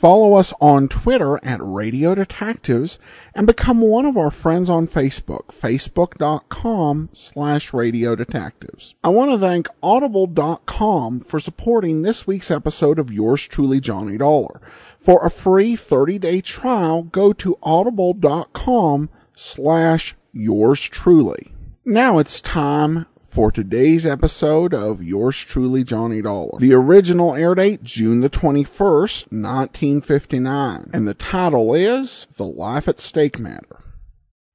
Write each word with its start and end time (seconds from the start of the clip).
Follow 0.00 0.32
us 0.32 0.54
on 0.62 0.88
Twitter 0.88 1.38
at 1.44 1.60
Radio 1.62 2.14
Detectives 2.14 2.98
and 3.34 3.46
become 3.46 3.82
one 3.82 4.06
of 4.06 4.16
our 4.16 4.30
friends 4.30 4.70
on 4.70 4.88
Facebook, 4.88 5.48
facebook.com 5.48 7.10
slash 7.12 7.74
Radio 7.74 8.16
Detectives. 8.16 8.94
I 9.04 9.10
want 9.10 9.30
to 9.32 9.38
thank 9.38 9.68
audible.com 9.82 11.20
for 11.20 11.38
supporting 11.38 12.00
this 12.00 12.26
week's 12.26 12.50
episode 12.50 12.98
of 12.98 13.12
yours 13.12 13.46
truly, 13.46 13.78
Johnny 13.78 14.16
Dollar. 14.16 14.62
For 14.98 15.22
a 15.22 15.30
free 15.30 15.76
30-day 15.76 16.40
trial, 16.40 17.02
go 17.02 17.34
to 17.34 17.58
audible.com 17.62 19.10
slash 19.34 20.16
yours 20.32 20.80
truly. 20.80 21.52
Now 21.84 22.16
it's 22.16 22.40
time 22.40 23.04
for 23.30 23.50
today's 23.52 24.04
episode 24.04 24.74
of 24.74 25.02
Yours 25.02 25.38
Truly, 25.44 25.84
Johnny 25.84 26.20
Dollar. 26.20 26.58
The 26.58 26.74
original 26.74 27.34
air 27.34 27.54
date, 27.54 27.82
June 27.84 28.20
the 28.20 28.28
21st, 28.30 29.30
1959. 29.32 30.90
And 30.92 31.06
the 31.06 31.14
title 31.14 31.74
is 31.74 32.26
The 32.36 32.44
Life 32.44 32.88
at 32.88 32.98
Stake 32.98 33.38
Matter. 33.38 33.84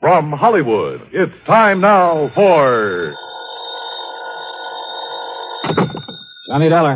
From 0.02 0.32
Hollywood, 0.34 1.02
it's 1.14 1.34
time 1.48 1.80
now 1.80 2.30
for. 2.36 3.16
Johnny 6.50 6.70
Dollar. 6.70 6.92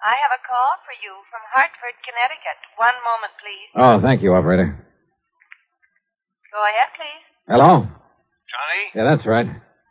I 0.00 0.14
have 0.22 0.32
a 0.32 0.42
call 0.46 0.72
for 0.86 0.94
you 1.02 1.12
from 1.28 1.40
Hartford, 1.52 1.96
Connecticut. 2.06 2.58
One 2.78 2.94
moment, 3.04 3.32
please. 3.42 3.68
Oh, 3.74 4.00
thank 4.08 4.22
you, 4.22 4.32
operator. 4.32 4.78
Go 6.52 6.58
ahead, 6.62 6.88
please. 6.96 7.24
Hello? 7.48 7.82
Johnny, 7.82 8.84
Yeah, 8.94 9.16
that's 9.16 9.26
right. 9.26 9.46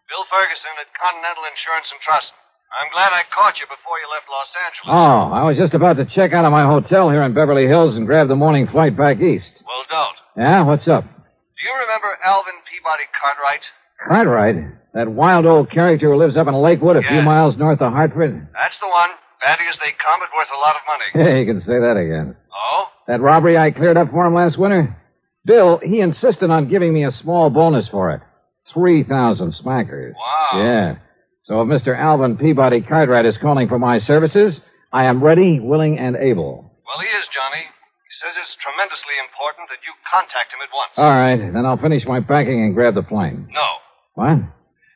Bill 0.10 0.26
Ferguson 0.30 0.74
at 0.82 0.90
Continental 0.94 1.46
Insurance 1.50 1.90
and 1.90 2.02
Trust. 2.06 2.30
I'm 2.76 2.90
glad 2.92 3.14
I 3.14 3.24
caught 3.32 3.56
you 3.58 3.66
before 3.70 3.98
you 4.02 4.08
left 4.10 4.28
Los 4.30 4.52
Angeles. 4.58 4.90
Oh, 4.90 5.22
I 5.34 5.42
was 5.48 5.56
just 5.56 5.74
about 5.74 5.98
to 6.02 6.06
check 6.18 6.34
out 6.34 6.46
of 6.46 6.52
my 6.54 6.66
hotel 6.66 7.10
here 7.10 7.24
in 7.24 7.34
Beverly 7.34 7.66
Hills 7.70 7.96
and 7.96 8.06
grab 8.06 8.28
the 8.28 8.36
morning 8.38 8.68
flight 8.70 8.98
back 8.98 9.22
east. 9.22 9.50
Well, 9.64 9.86
don't. 9.90 10.18
Yeah, 10.38 10.62
what's 10.66 10.86
up? 10.90 11.06
Do 11.06 11.62
you 11.64 11.74
remember 11.74 12.10
Alvin 12.26 12.58
Peabody 12.68 13.06
Cartwright? 13.16 13.64
Cartwright? 14.02 14.58
That 14.94 15.10
wild 15.10 15.46
old 15.46 15.72
character 15.72 16.12
who 16.12 16.18
lives 16.20 16.36
up 16.38 16.48
in 16.48 16.56
Lakewood 16.56 16.98
a 16.98 17.06
few 17.06 17.22
miles 17.22 17.56
north 17.58 17.82
of 17.82 17.94
Hartford? 17.94 18.34
That's 18.54 18.78
the 18.82 18.88
one. 18.92 19.10
Batty 19.42 19.64
as 19.70 19.78
they 19.80 19.94
come, 20.02 20.20
but 20.20 20.30
worth 20.36 20.52
a 20.52 20.60
lot 20.62 20.76
of 20.76 20.84
money. 20.90 21.08
Yeah, 21.16 21.38
you 21.40 21.46
can 21.46 21.62
say 21.62 21.80
that 21.80 21.98
again. 21.98 22.36
Oh? 22.52 22.86
That 23.08 23.22
robbery 23.22 23.58
I 23.58 23.72
cleared 23.72 23.98
up 23.98 24.10
for 24.12 24.26
him 24.26 24.34
last 24.34 24.58
winter? 24.58 24.96
Bill, 25.46 25.80
he 25.84 26.00
insisted 26.02 26.50
on 26.50 26.70
giving 26.70 26.94
me 26.94 27.06
a 27.06 27.12
small 27.22 27.50
bonus 27.50 27.88
for 27.90 28.12
it. 28.12 28.22
3,000 28.76 29.56
smackers. 29.64 30.14
Wow. 30.14 30.62
Yeah. 30.62 30.96
So 31.50 31.62
if 31.64 31.68
Mr. 31.72 31.98
Alvin 31.98 32.38
Peabody 32.38 32.82
Cartwright 32.82 33.26
is 33.26 33.34
calling 33.42 33.68
for 33.68 33.80
my 33.80 34.00
services, 34.06 34.54
I 34.94 35.06
am 35.06 35.24
ready, 35.24 35.58
willing, 35.60 35.98
and 35.98 36.16
able. 36.16 36.70
Well, 36.86 37.00
he 37.02 37.10
is, 37.10 37.26
Johnny. 37.34 37.66
He 37.66 38.16
says 38.22 38.34
it's 38.38 38.56
tremendously 38.62 39.18
important 39.26 39.66
that 39.74 39.82
you 39.82 39.94
contact 40.06 40.54
him 40.54 40.62
at 40.62 40.70
once. 40.76 40.94
All 41.02 41.10
right, 41.10 41.40
then 41.42 41.66
I'll 41.66 41.82
finish 41.82 42.06
my 42.06 42.22
packing 42.22 42.62
and 42.62 42.76
grab 42.78 42.94
the 42.94 43.04
plane. 43.08 43.50
no. 43.50 43.68
What? 44.16 44.38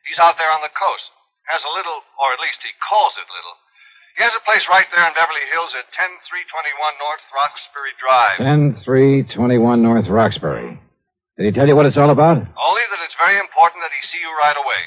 He's 0.08 0.22
out 0.22 0.40
there 0.40 0.50
on 0.50 0.64
the 0.64 0.72
coast. 0.74 1.06
Has 1.52 1.62
a 1.66 1.74
little, 1.76 2.00
or 2.18 2.30
at 2.34 2.40
least 2.42 2.62
he 2.66 2.72
calls 2.82 3.14
it 3.20 3.28
little. 3.30 3.56
He 4.18 4.24
has 4.26 4.34
a 4.34 4.44
place 4.48 4.64
right 4.72 4.88
there 4.96 5.06
in 5.06 5.14
Beverly 5.14 5.46
Hills 5.54 5.72
at 5.78 5.86
10321 5.96 7.04
North 7.04 7.24
Roxbury 7.30 7.94
Drive. 8.00 8.38
10321 8.84 9.84
North 9.84 10.08
Roxbury. 10.10 10.80
Did 11.40 11.46
he 11.48 11.52
tell 11.56 11.72
you 11.72 11.76
what 11.80 11.88
it's 11.88 11.96
all 11.96 12.12
about? 12.12 12.36
Only 12.36 12.84
that 12.92 13.00
it's 13.08 13.16
very 13.16 13.40
important 13.40 13.80
that 13.80 13.96
he 13.96 14.02
see 14.12 14.20
you 14.20 14.28
right 14.44 14.60
away. 14.60 14.82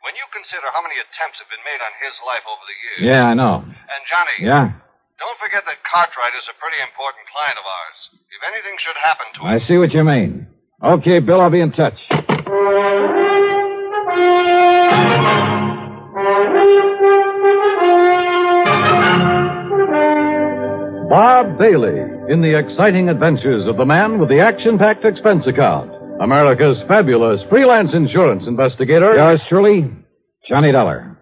When 0.00 0.16
you 0.16 0.24
consider 0.32 0.64
how 0.72 0.80
many 0.80 0.96
attempts 0.96 1.36
have 1.44 1.50
been 1.52 1.60
made 1.60 1.76
on 1.84 1.92
his 2.00 2.16
life 2.24 2.40
over 2.48 2.64
the 2.64 2.76
years. 2.80 3.00
Yeah, 3.04 3.22
I 3.28 3.34
know. 3.36 3.60
And 3.68 4.00
Johnny, 4.08 4.36
Yeah, 4.48 4.72
don't 5.20 5.36
forget 5.36 5.60
that 5.68 5.76
Cartwright 5.84 6.32
is 6.40 6.48
a 6.48 6.56
pretty 6.56 6.80
important 6.80 7.28
client 7.28 7.60
of 7.60 7.68
ours. 7.68 7.98
If 8.32 8.40
anything 8.48 8.76
should 8.80 8.96
happen 9.04 9.28
to 9.28 9.38
him, 9.44 9.52
I 9.52 9.60
see 9.68 9.76
what 9.76 9.92
you 9.92 10.00
mean. 10.00 10.48
Okay, 10.80 11.20
Bill, 11.20 11.44
I'll 11.44 11.52
be 11.52 11.60
in 11.60 11.76
touch. 11.76 12.00
Bob 21.10 21.58
Bailey 21.58 21.98
in 22.30 22.40
the 22.40 22.56
exciting 22.56 23.08
adventures 23.08 23.66
of 23.66 23.76
the 23.76 23.84
man 23.84 24.20
with 24.20 24.28
the 24.28 24.38
action 24.38 24.78
packed 24.78 25.04
expense 25.04 25.44
account. 25.48 25.90
America's 26.22 26.78
fabulous 26.86 27.40
freelance 27.50 27.90
insurance 27.92 28.44
investigator. 28.46 29.14
Yours 29.16 29.40
truly, 29.48 29.90
Johnny 30.48 30.70
Dollar. 30.70 31.18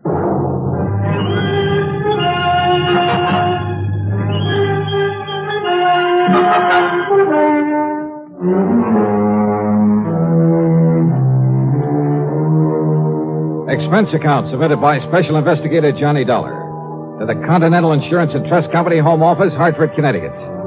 Expense 13.72 14.12
account 14.12 14.50
submitted 14.50 14.78
by 14.82 14.98
Special 15.08 15.38
Investigator 15.38 15.92
Johnny 15.98 16.26
Dollar 16.26 16.52
to 17.20 17.24
the 17.24 17.34
Continental 17.46 17.92
Insurance 17.92 18.32
and 18.34 18.46
Trust 18.46 18.70
Company 18.72 18.98
Home 18.98 19.22
Office, 19.22 19.54
Hartford, 19.56 19.94
Connecticut. 19.94 20.57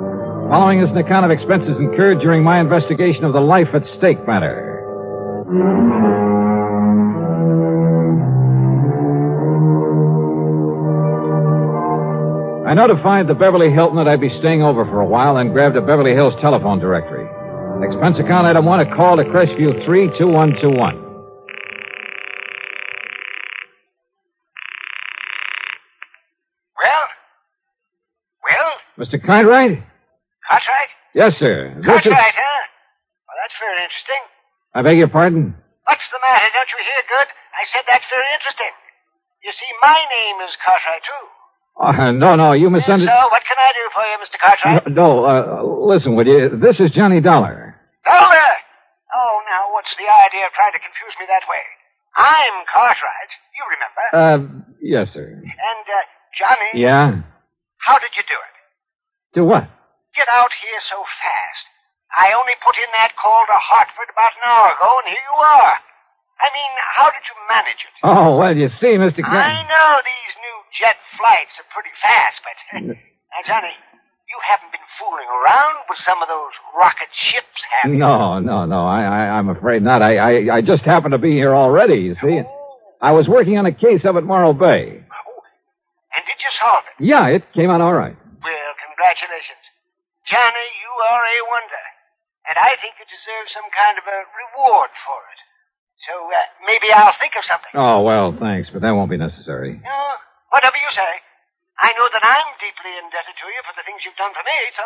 Following 0.52 0.84
is 0.84 0.90
an 0.90 0.98
account 0.98 1.24
of 1.24 1.32
expenses 1.32 1.78
incurred 1.80 2.20
during 2.20 2.44
my 2.44 2.60
investigation 2.60 3.24
of 3.24 3.32
the 3.32 3.40
life 3.40 3.70
at 3.74 3.88
stake 3.96 4.20
matter. 4.28 4.84
I 12.68 12.74
notified 12.74 13.30
the 13.30 13.34
Beverly 13.34 13.72
Hilton 13.72 13.96
that 13.96 14.10
I'd 14.10 14.20
be 14.20 14.28
staying 14.40 14.62
over 14.62 14.84
for 14.84 15.00
a 15.00 15.08
while 15.08 15.38
and 15.38 15.54
grabbed 15.54 15.78
a 15.78 15.82
Beverly 15.82 16.12
Hills 16.12 16.34
telephone 16.42 16.80
directory. 16.80 17.24
Expense 17.88 18.18
account 18.20 18.46
item 18.46 18.66
one, 18.66 18.82
a 18.82 18.94
call 18.94 19.16
to 19.16 19.24
Crestview 19.24 19.86
32121. 19.86 20.98
well, 26.76 27.08
well, 28.44 29.08
Mr. 29.08 29.26
Cartwright? 29.26 29.91
Cartwright, 30.50 30.92
Yes, 31.14 31.36
sir. 31.38 31.76
This 31.84 32.02
is... 32.08 32.14
Huh? 32.14 32.62
Well, 33.28 33.38
that's 33.44 33.58
very 33.60 33.80
interesting. 33.84 34.22
I 34.72 34.80
beg 34.82 34.96
your 34.96 35.12
pardon? 35.12 35.52
What's 35.84 36.08
the 36.08 36.20
matter? 36.24 36.48
Don't 36.56 36.72
you 36.72 36.80
hear 36.88 37.04
good? 37.12 37.28
I 37.52 37.64
said 37.76 37.84
that's 37.90 38.08
very 38.08 38.30
interesting. 38.40 38.72
You 39.44 39.52
see, 39.52 39.70
my 39.84 40.00
name 40.08 40.38
is 40.48 40.54
Cartwright 40.64 41.04
too. 41.04 41.24
Uh, 41.76 42.12
no, 42.16 42.36
no, 42.40 42.54
you 42.56 42.70
misunderstood. 42.72 43.12
so, 43.12 43.28
what 43.32 43.44
can 43.44 43.58
I 43.60 43.72
do 43.76 43.86
for 43.92 44.04
you, 44.08 44.16
Mr. 44.24 44.38
Cartwright? 44.40 44.84
No, 44.96 45.08
uh, 45.28 45.64
listen, 45.88 46.16
will 46.16 46.28
you? 46.28 46.56
This 46.64 46.80
is 46.80 46.92
Johnny 46.96 47.20
Dollar. 47.20 47.76
Dollar! 48.08 48.50
Oh, 49.12 49.36
now 49.52 49.68
what's 49.76 49.92
the 50.00 50.08
idea 50.08 50.48
of 50.48 50.52
trying 50.56 50.72
to 50.76 50.80
confuse 50.84 51.16
me 51.20 51.28
that 51.28 51.44
way? 51.52 51.64
I'm 52.16 52.56
Cartwright. 52.72 53.32
You 53.52 53.64
remember? 53.68 54.06
Uh, 54.16 54.40
yes, 54.80 55.12
sir. 55.12 55.28
and, 55.44 55.84
uh, 55.92 56.04
Johnny, 56.40 56.72
Yeah? 56.80 57.20
how 57.84 58.00
did 58.00 58.12
you 58.16 58.24
do 58.24 58.38
it? 58.40 58.56
Do 59.36 59.42
what? 59.44 59.68
Get 60.16 60.28
out 60.28 60.52
here 60.60 60.82
so 60.92 61.00
fast. 61.24 61.64
I 62.12 62.36
only 62.36 62.56
put 62.60 62.76
in 62.76 62.92
that 63.00 63.16
call 63.16 63.48
to 63.48 63.56
Hartford 63.56 64.12
about 64.12 64.36
an 64.36 64.44
hour 64.44 64.68
ago, 64.76 64.90
and 65.00 65.08
here 65.08 65.24
you 65.24 65.38
are. 65.40 65.76
I 66.42 66.48
mean, 66.52 66.74
how 67.00 67.08
did 67.08 67.24
you 67.24 67.38
manage 67.48 67.80
it? 67.80 67.94
Oh, 68.04 68.36
well, 68.36 68.52
you 68.52 68.68
see, 68.82 69.00
Mr. 69.00 69.24
I 69.24 69.64
know 69.64 69.90
these 70.04 70.34
new 70.44 70.58
jet 70.76 71.00
flights 71.16 71.56
are 71.64 71.70
pretty 71.72 71.94
fast, 72.04 72.38
but. 72.44 72.58
now, 73.32 73.42
Johnny, 73.48 73.72
you 74.28 74.38
haven't 74.44 74.76
been 74.76 74.84
fooling 75.00 75.30
around 75.32 75.88
with 75.88 76.00
some 76.04 76.20
of 76.20 76.28
those 76.28 76.52
rocket 76.76 77.08
ships, 77.32 77.60
have 77.80 77.94
you? 77.94 78.00
No, 78.04 78.40
no, 78.44 78.66
no, 78.66 78.84
I, 78.84 79.04
I, 79.08 79.22
I'm 79.40 79.48
afraid 79.48 79.80
not. 79.80 80.02
I, 80.02 80.18
I, 80.18 80.32
I 80.58 80.62
just 80.62 80.84
happened 80.84 81.14
to 81.16 81.22
be 81.22 81.32
here 81.32 81.56
already, 81.56 82.12
you 82.12 82.16
see. 82.20 82.42
Oh. 82.44 82.58
I 83.00 83.14
was 83.16 83.28
working 83.32 83.56
on 83.58 83.66
a 83.66 83.72
case 83.72 84.04
up 84.04 84.16
at 84.20 84.26
Morro 84.28 84.52
Bay. 84.52 85.00
Oh, 85.00 85.40
and 86.12 86.24
did 86.28 86.38
you 86.42 86.52
solve 86.60 86.84
it? 86.90 86.96
Yeah, 87.06 87.32
it 87.32 87.48
came 87.56 87.70
out 87.70 87.80
all 87.80 87.94
right. 87.94 88.18
Well, 88.44 88.72
congratulations. 88.82 89.61
Johnny, 90.32 90.68
you 90.80 90.92
are 91.12 91.24
a 91.28 91.40
wonder. 91.52 91.86
And 92.48 92.56
I 92.58 92.74
think 92.80 92.98
you 92.98 93.06
deserve 93.06 93.46
some 93.54 93.68
kind 93.70 94.00
of 94.02 94.06
a 94.08 94.20
reward 94.34 94.90
for 95.06 95.20
it. 95.30 95.40
So 96.10 96.14
uh, 96.18 96.36
maybe 96.66 96.90
I'll 96.90 97.14
think 97.22 97.38
of 97.38 97.46
something. 97.46 97.76
Oh, 97.78 98.02
well, 98.02 98.34
thanks, 98.34 98.72
but 98.74 98.82
that 98.82 98.96
won't 98.98 99.12
be 99.14 99.20
necessary. 99.22 99.78
Oh, 99.78 100.16
whatever 100.50 100.74
you 100.80 100.90
say. 100.98 101.12
I 101.78 101.94
know 101.94 102.10
that 102.10 102.24
I'm 102.26 102.50
deeply 102.58 102.94
indebted 102.98 103.36
to 103.38 103.46
you 103.46 103.62
for 103.70 103.74
the 103.78 103.86
things 103.86 104.02
you've 104.02 104.18
done 104.18 104.34
for 104.34 104.42
me, 104.46 104.58
so, 104.78 104.84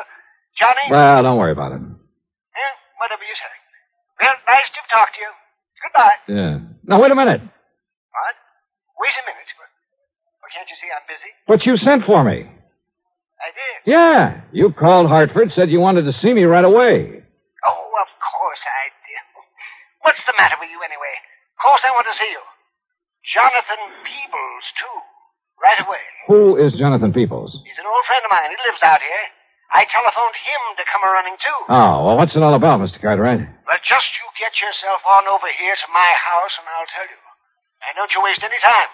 Johnny, 0.59 0.85
Well, 0.91 1.23
don't 1.23 1.39
worry 1.39 1.55
about 1.55 1.71
it. 1.75 1.79
eh, 1.83 2.73
whatever 2.99 3.23
you 3.23 3.35
say. 3.39 3.53
Well, 4.19 4.35
nice 4.47 4.67
to 4.75 4.81
talk 4.91 5.11
to 5.15 5.19
you. 5.19 5.31
Goodbye. 5.83 6.17
Yeah. 6.27 6.53
Now, 6.87 6.99
wait 7.03 7.11
a 7.11 7.19
minute. 7.19 7.43
What? 7.43 8.35
Wait 8.99 9.15
a 9.15 9.23
minute. 9.27 9.49
Well, 9.59 10.51
can't 10.51 10.67
you 10.71 10.77
see 10.79 10.87
I'm 10.91 11.03
busy? 11.07 11.31
But 11.47 11.63
you 11.67 11.75
sent 11.79 12.03
for 12.07 12.23
me. 12.23 12.47
I 13.41 13.49
did. 13.51 13.75
Yeah. 13.85 14.41
You 14.55 14.71
called 14.71 15.07
Hartford, 15.07 15.51
said 15.53 15.69
you 15.69 15.79
wanted 15.79 16.07
to 16.07 16.13
see 16.23 16.33
me 16.33 16.43
right 16.47 16.65
away. 16.65 17.21
Oh, 17.67 17.85
of 18.01 18.09
course. 18.19 18.63
I 18.63 18.85
did. 19.05 19.23
What's 20.01 20.23
the 20.25 20.35
matter 20.37 20.55
with 20.61 20.69
you, 20.71 20.79
anyway? 20.81 21.15
Of 21.55 21.59
course 21.61 21.83
I 21.83 21.91
want 21.93 22.07
to 22.09 22.15
see 22.17 22.29
you. 22.31 22.43
Jonathan 23.33 23.81
Peebles, 24.05 24.65
too. 24.77 24.97
Right 25.57 25.81
away. 25.81 26.03
Who 26.29 26.59
is 26.61 26.75
Jonathan 26.77 27.09
Peebles? 27.15 27.51
He's 27.65 27.79
an 27.79 27.87
old 27.89 28.05
friend 28.05 28.21
of 28.21 28.31
mine. 28.31 28.53
He 28.53 28.59
lives 28.65 28.83
out 28.85 29.01
here. 29.01 29.25
I 29.73 29.81
telephoned 29.89 30.37
him 30.45 30.61
to 30.77 30.83
come 30.93 31.01
a 31.01 31.09
running, 31.09 31.37
too. 31.41 31.59
Oh, 31.73 32.05
well, 32.05 32.15
what's 32.21 32.37
it 32.37 32.43
all 32.45 32.53
about, 32.53 32.77
Mr. 32.79 33.01
Cartwright? 33.01 33.41
Well, 33.41 33.81
just 33.81 34.09
you 34.21 34.25
get 34.37 34.53
yourself 34.61 35.01
on 35.09 35.25
over 35.25 35.49
here 35.57 35.73
to 35.73 35.87
my 35.89 36.11
house, 36.21 36.53
and 36.61 36.69
I'll 36.69 36.91
tell 36.93 37.07
you. 37.09 37.21
And 37.89 37.97
don't 37.97 38.13
you 38.13 38.21
waste 38.21 38.45
any 38.45 38.61
time. 38.61 38.89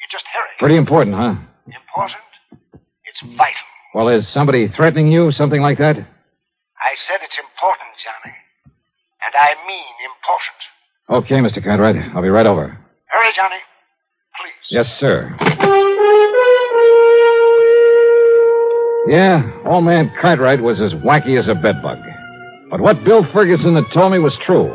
You 0.00 0.06
just 0.08 0.24
hurry. 0.32 0.54
Pretty 0.58 0.80
important, 0.80 1.12
huh? 1.12 1.36
Important? 1.68 2.24
It's 3.04 3.20
vital. 3.36 3.68
Well, 3.94 4.08
is 4.08 4.26
somebody 4.34 4.66
threatening 4.74 5.06
you, 5.06 5.30
something 5.30 5.62
like 5.62 5.78
that? 5.78 5.94
I 5.94 6.92
said 7.06 7.22
it's 7.22 7.38
important, 7.38 7.94
Johnny. 8.02 8.34
And 9.22 9.34
I 9.38 9.54
mean 9.70 9.94
important. 10.10 10.58
Okay, 11.24 11.38
Mr. 11.38 11.62
Cartwright. 11.62 11.96
I'll 12.14 12.22
be 12.22 12.28
right 12.28 12.46
over. 12.46 12.76
Hurry, 13.06 13.30
Johnny. 13.36 13.62
Please. 14.34 14.66
Yes, 14.70 14.86
sir. 14.98 15.30
Yeah, 19.06 19.70
old 19.70 19.84
man 19.84 20.10
Cartwright 20.20 20.60
was 20.60 20.80
as 20.80 20.92
wacky 21.04 21.38
as 21.38 21.48
a 21.48 21.54
bedbug. 21.54 21.98
But 22.70 22.80
what 22.80 23.04
Bill 23.04 23.24
Ferguson 23.32 23.76
had 23.76 23.94
told 23.94 24.10
me 24.10 24.18
was 24.18 24.36
true. 24.44 24.72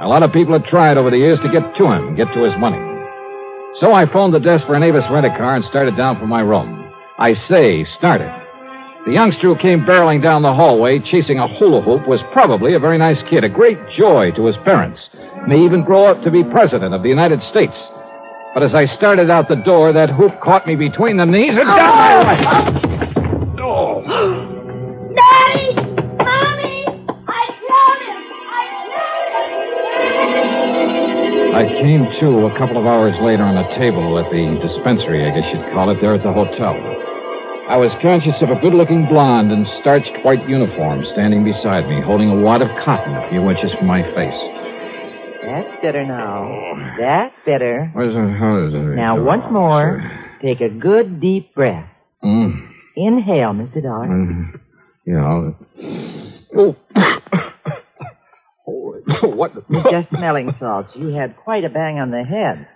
A 0.00 0.06
lot 0.06 0.22
of 0.22 0.32
people 0.32 0.52
had 0.52 0.68
tried 0.68 0.98
over 0.98 1.10
the 1.10 1.16
years 1.16 1.38
to 1.40 1.48
get 1.50 1.74
to 1.78 1.84
him, 1.86 2.16
get 2.16 2.28
to 2.34 2.44
his 2.44 2.52
money. 2.58 2.84
So 3.80 3.94
I 3.94 4.04
phoned 4.12 4.34
the 4.34 4.40
desk 4.40 4.66
for 4.66 4.74
an 4.74 4.82
Avis 4.82 5.04
rent-a-car 5.10 5.56
and 5.56 5.64
started 5.66 5.96
down 5.96 6.18
for 6.18 6.26
my 6.26 6.40
room. 6.40 6.92
I 7.18 7.32
say, 7.48 7.86
started. 7.96 8.30
The 9.08 9.14
youngster 9.14 9.48
who 9.48 9.56
came 9.56 9.88
barreling 9.88 10.22
down 10.22 10.42
the 10.42 10.52
hallway 10.52 11.00
chasing 11.00 11.38
a 11.38 11.48
hula 11.56 11.80
hoop 11.80 12.06
was 12.06 12.20
probably 12.30 12.74
a 12.74 12.78
very 12.78 12.98
nice 12.98 13.16
kid, 13.30 13.42
a 13.42 13.48
great 13.48 13.78
joy 13.96 14.32
to 14.36 14.44
his 14.44 14.56
parents. 14.68 15.00
May 15.48 15.64
even 15.64 15.80
grow 15.82 16.04
up 16.04 16.20
to 16.24 16.30
be 16.30 16.44
president 16.44 16.92
of 16.92 17.02
the 17.02 17.08
United 17.08 17.40
States. 17.48 17.72
But 18.52 18.68
as 18.68 18.74
I 18.74 18.84
started 19.00 19.30
out 19.32 19.48
the 19.48 19.64
door, 19.64 19.94
that 19.94 20.10
hoop 20.12 20.38
caught 20.44 20.66
me 20.66 20.76
between 20.76 21.16
the 21.16 21.24
knees 21.24 21.56
and 21.56 21.64
down 21.72 22.20
my. 22.28 22.36
Oh. 23.64 24.04
Daddy! 25.16 25.72
Mommy! 26.20 26.84
I 27.24 27.48
him! 28.04 28.12
I 28.44 28.68
found 28.92 29.24
him! 31.48 31.56
I 31.56 31.64
came 31.80 32.04
to 32.20 32.44
a 32.44 32.52
couple 32.60 32.76
of 32.76 32.84
hours 32.84 33.16
later 33.24 33.48
on 33.48 33.56
a 33.56 33.64
table 33.80 34.20
at 34.20 34.28
the 34.28 34.60
dispensary, 34.60 35.24
I 35.24 35.32
guess 35.32 35.48
you'd 35.48 35.72
call 35.72 35.88
it, 35.96 35.96
there 36.04 36.12
at 36.12 36.22
the 36.22 36.32
hotel. 36.36 37.07
I 37.68 37.76
was 37.76 37.92
conscious 38.00 38.32
of 38.40 38.48
a 38.48 38.56
good 38.64 38.72
looking 38.72 39.04
blonde 39.12 39.52
in 39.52 39.66
starched 39.80 40.24
white 40.24 40.40
uniform 40.48 41.04
standing 41.12 41.44
beside 41.44 41.84
me, 41.84 42.00
holding 42.00 42.30
a 42.30 42.40
wad 42.40 42.62
of 42.62 42.68
cotton 42.82 43.12
a 43.12 43.28
few 43.28 43.44
inches 43.44 43.70
from 43.76 43.86
my 43.86 44.00
face. 44.16 44.40
That's 45.44 45.68
better 45.84 46.00
now. 46.06 46.48
That's 46.98 47.34
better. 47.44 47.90
What 47.92 48.06
is 48.08 48.16
it? 48.16 48.38
How 48.40 48.66
is 48.66 48.72
it? 48.72 48.96
Now, 48.96 49.22
once 49.22 49.44
more, 49.52 50.00
take 50.40 50.62
a 50.62 50.70
good 50.70 51.20
deep 51.20 51.54
breath. 51.54 51.90
Mm. 52.24 52.72
Inhale, 52.96 53.52
Mr. 53.52 53.82
Dollar. 53.82 54.08
Mm. 54.08 54.60
Yeah. 55.04 55.20
I'll... 55.20 55.54
Oh. 56.56 56.76
oh. 58.66 58.94
What? 59.36 59.52
You're 59.68 60.02
just 60.02 60.08
smelling 60.16 60.52
salts. 60.58 60.90
You 60.96 61.08
had 61.08 61.36
quite 61.36 61.64
a 61.64 61.68
bang 61.68 61.98
on 61.98 62.10
the 62.10 62.24
head. 62.24 62.66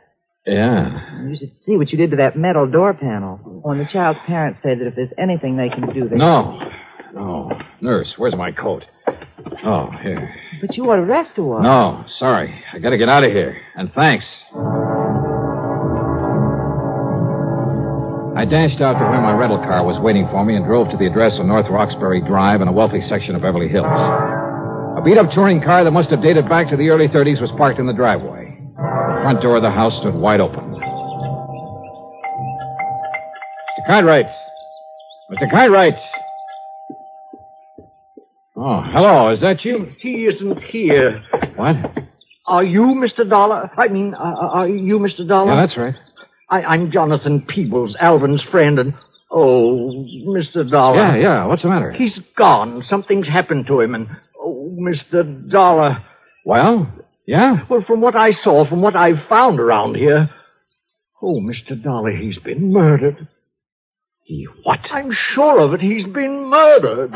Yeah. 0.46 1.22
You 1.28 1.36
should 1.38 1.52
see 1.64 1.76
what 1.76 1.90
you 1.90 1.98
did 1.98 2.10
to 2.10 2.16
that 2.16 2.36
metal 2.36 2.66
door 2.70 2.94
panel. 2.94 3.36
When 3.62 3.78
the 3.78 3.86
child's 3.92 4.18
parents 4.26 4.60
say 4.62 4.74
that 4.74 4.86
if 4.86 4.94
there's 4.96 5.12
anything 5.18 5.56
they 5.56 5.68
can 5.68 5.92
do, 5.94 6.08
they 6.08 6.16
No. 6.16 6.58
No. 7.14 7.50
Nurse, 7.80 8.12
where's 8.16 8.34
my 8.34 8.50
coat? 8.50 8.84
Oh, 9.64 9.88
here. 10.02 10.34
But 10.60 10.76
you 10.76 10.84
ought 10.90 10.96
to 10.96 11.02
rest 11.04 11.32
a 11.36 11.42
while. 11.42 11.62
No, 11.62 12.04
sorry. 12.18 12.52
I 12.74 12.78
gotta 12.78 12.98
get 12.98 13.08
out 13.08 13.22
of 13.22 13.30
here. 13.30 13.56
And 13.76 13.92
thanks. 13.92 14.24
I 18.34 18.44
dashed 18.44 18.80
out 18.80 18.94
to 18.98 19.04
where 19.04 19.20
my 19.20 19.32
rental 19.36 19.58
car 19.58 19.84
was 19.84 20.00
waiting 20.02 20.26
for 20.32 20.42
me 20.44 20.56
and 20.56 20.64
drove 20.64 20.88
to 20.90 20.96
the 20.96 21.06
address 21.06 21.32
on 21.38 21.46
North 21.46 21.66
Roxbury 21.70 22.20
Drive 22.26 22.62
in 22.62 22.66
a 22.66 22.72
wealthy 22.72 23.02
section 23.08 23.36
of 23.36 23.42
Beverly 23.42 23.68
Hills. 23.68 23.86
A 23.86 25.02
beat 25.04 25.18
up 25.18 25.30
touring 25.30 25.60
car 25.62 25.84
that 25.84 25.90
must 25.92 26.08
have 26.10 26.22
dated 26.22 26.48
back 26.48 26.68
to 26.70 26.76
the 26.76 26.88
early 26.88 27.06
30s 27.08 27.40
was 27.40 27.50
parked 27.58 27.78
in 27.78 27.86
the 27.86 27.92
driveway. 27.92 28.41
The 29.22 29.26
front 29.26 29.42
door 29.42 29.56
of 29.56 29.62
the 29.62 29.70
house 29.70 29.96
stood 30.00 30.16
wide 30.16 30.40
open. 30.40 30.58
Mr. 33.70 33.86
Cartwright! 33.86 34.26
Mr. 35.30 35.48
Cartwright! 35.48 35.94
Oh, 38.56 38.82
hello. 38.84 39.32
Is 39.32 39.40
that 39.42 39.64
you? 39.64 39.86
He 40.00 40.26
isn't 40.26 40.64
here. 40.64 41.22
What? 41.54 41.76
Are 42.48 42.64
you 42.64 43.00
Mr. 43.00 43.28
Dollar? 43.30 43.70
I 43.78 43.86
mean, 43.86 44.12
uh, 44.14 44.18
are 44.18 44.68
you 44.68 44.98
Mr. 44.98 45.28
Dollar? 45.28 45.54
Yeah, 45.54 45.66
that's 45.66 45.78
right. 45.78 45.94
I, 46.50 46.62
I'm 46.62 46.90
Jonathan 46.90 47.46
Peebles, 47.48 47.94
Alvin's 48.00 48.42
friend, 48.50 48.80
and 48.80 48.92
oh, 49.30 50.04
Mr. 50.26 50.68
Dollar. 50.68 51.16
Yeah, 51.16 51.22
yeah. 51.22 51.46
What's 51.46 51.62
the 51.62 51.68
matter? 51.68 51.92
He's 51.92 52.18
gone. 52.36 52.82
Something's 52.88 53.28
happened 53.28 53.68
to 53.68 53.82
him, 53.82 53.94
and 53.94 54.08
oh, 54.36 54.76
Mr. 54.80 55.48
Dollar. 55.48 56.04
Well, 56.44 56.92
yeah? 57.26 57.64
Well, 57.68 57.84
from 57.86 58.00
what 58.00 58.16
I 58.16 58.32
saw, 58.32 58.68
from 58.68 58.82
what 58.82 58.96
I've 58.96 59.28
found 59.28 59.60
around 59.60 59.96
here, 59.96 60.30
oh, 61.20 61.40
Mr. 61.40 61.80
Dolly, 61.82 62.16
he's 62.20 62.38
been 62.38 62.72
murdered. 62.72 63.28
He 64.24 64.46
what? 64.62 64.80
I'm 64.90 65.10
sure 65.34 65.60
of 65.60 65.74
it. 65.74 65.80
He's 65.80 66.06
been 66.06 66.48
murdered. 66.48 67.12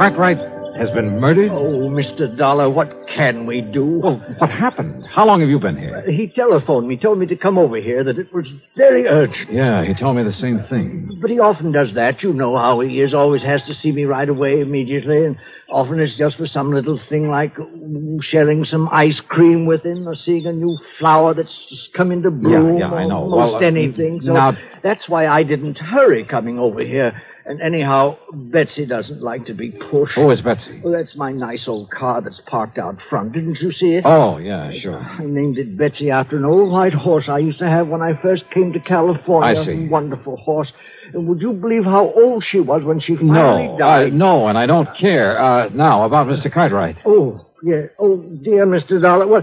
Cartwright 0.00 0.38
has 0.78 0.88
been 0.94 1.20
murdered? 1.20 1.50
Oh, 1.52 1.90
Mr. 1.90 2.34
Dollar, 2.34 2.70
what 2.70 2.88
can 3.14 3.44
we 3.44 3.60
do? 3.60 4.00
Well, 4.02 4.16
what 4.38 4.48
happened? 4.48 5.04
How 5.14 5.26
long 5.26 5.40
have 5.40 5.50
you 5.50 5.58
been 5.60 5.76
here? 5.76 6.02
He 6.10 6.28
telephoned 6.34 6.88
me, 6.88 6.96
told 6.96 7.18
me 7.18 7.26
to 7.26 7.36
come 7.36 7.58
over 7.58 7.76
here, 7.76 8.02
that 8.04 8.18
it 8.18 8.32
was 8.32 8.46
very 8.78 9.06
urgent. 9.06 9.52
Yeah, 9.52 9.84
he 9.84 9.92
told 9.92 10.16
me 10.16 10.22
the 10.22 10.32
same 10.40 10.64
thing. 10.70 11.18
But 11.20 11.30
he 11.30 11.38
often 11.38 11.70
does 11.72 11.88
that. 11.96 12.22
You 12.22 12.32
know 12.32 12.56
how 12.56 12.80
he 12.80 12.98
is. 13.02 13.12
Always 13.12 13.42
has 13.42 13.60
to 13.66 13.74
see 13.74 13.92
me 13.92 14.04
right 14.04 14.26
away, 14.26 14.62
immediately. 14.62 15.26
And 15.26 15.36
often 15.70 16.00
it's 16.00 16.16
just 16.16 16.38
for 16.38 16.46
some 16.46 16.72
little 16.72 16.98
thing 17.10 17.28
like 17.28 17.54
sharing 18.22 18.64
some 18.64 18.88
ice 18.90 19.20
cream 19.28 19.66
with 19.66 19.84
him 19.84 20.08
or 20.08 20.14
seeing 20.14 20.46
a 20.46 20.52
new 20.52 20.78
flower 20.98 21.34
that's 21.34 21.52
come 21.94 22.10
into 22.10 22.30
bloom. 22.30 22.78
yeah, 22.78 22.88
yeah, 22.88 22.94
I 22.94 23.06
know. 23.06 23.28
Most 23.28 23.36
Well, 23.36 23.56
uh, 23.56 23.58
anything. 23.58 24.22
So 24.24 24.32
now- 24.32 24.56
that's 24.82 25.06
why 25.10 25.26
I 25.26 25.42
didn't 25.42 25.76
hurry 25.76 26.24
coming 26.24 26.58
over 26.58 26.80
here. 26.80 27.12
And 27.50 27.60
anyhow, 27.60 28.16
Betsy 28.32 28.86
doesn't 28.86 29.20
like 29.20 29.46
to 29.46 29.54
be 29.54 29.72
pushed. 29.90 30.12
Who 30.14 30.30
is 30.30 30.40
Betsy? 30.40 30.80
Well, 30.84 30.92
that's 30.92 31.16
my 31.16 31.32
nice 31.32 31.64
old 31.66 31.90
car 31.90 32.20
that's 32.20 32.40
parked 32.46 32.78
out 32.78 32.96
front. 33.10 33.32
Didn't 33.32 33.58
you 33.60 33.72
see 33.72 33.94
it? 33.94 34.04
Oh, 34.06 34.36
yeah, 34.38 34.70
sure. 34.80 35.00
I 35.00 35.24
named 35.24 35.58
it 35.58 35.76
Betsy 35.76 36.12
after 36.12 36.36
an 36.36 36.44
old 36.44 36.70
white 36.70 36.94
horse 36.94 37.24
I 37.28 37.38
used 37.38 37.58
to 37.58 37.68
have 37.68 37.88
when 37.88 38.02
I 38.02 38.12
first 38.22 38.44
came 38.54 38.72
to 38.74 38.78
California. 38.78 39.60
I 39.60 39.64
see. 39.64 39.86
A 39.86 39.88
wonderful 39.90 40.36
horse. 40.36 40.70
And 41.12 41.26
would 41.26 41.40
you 41.42 41.52
believe 41.52 41.82
how 41.82 42.12
old 42.12 42.44
she 42.48 42.60
was 42.60 42.84
when 42.84 43.00
she 43.00 43.16
finally 43.16 43.66
No, 43.66 43.76
died? 43.80 44.12
uh, 44.12 44.16
no, 44.16 44.46
and 44.46 44.56
I 44.56 44.66
don't 44.66 44.88
care. 44.96 45.36
Uh, 45.42 45.68
now, 45.70 46.04
about 46.04 46.28
Mr. 46.28 46.52
Cartwright. 46.52 46.98
Oh, 47.04 47.46
yeah. 47.64 47.86
Oh, 47.98 48.16
dear 48.18 48.64
Mr. 48.64 49.02
Dollar. 49.02 49.26
Well, 49.26 49.42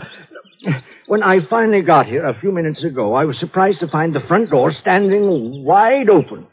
when 1.07 1.23
I 1.23 1.39
finally 1.49 1.81
got 1.81 2.05
here 2.05 2.25
a 2.25 2.39
few 2.39 2.53
minutes 2.53 2.85
ago, 2.85 3.15
I 3.15 3.25
was 3.25 3.37
surprised 3.37 3.81
to 3.81 3.87
find 3.89 4.15
the 4.15 4.21
front 4.29 4.49
door 4.49 4.71
standing 4.71 5.65
wide 5.65 6.09
open. 6.09 6.47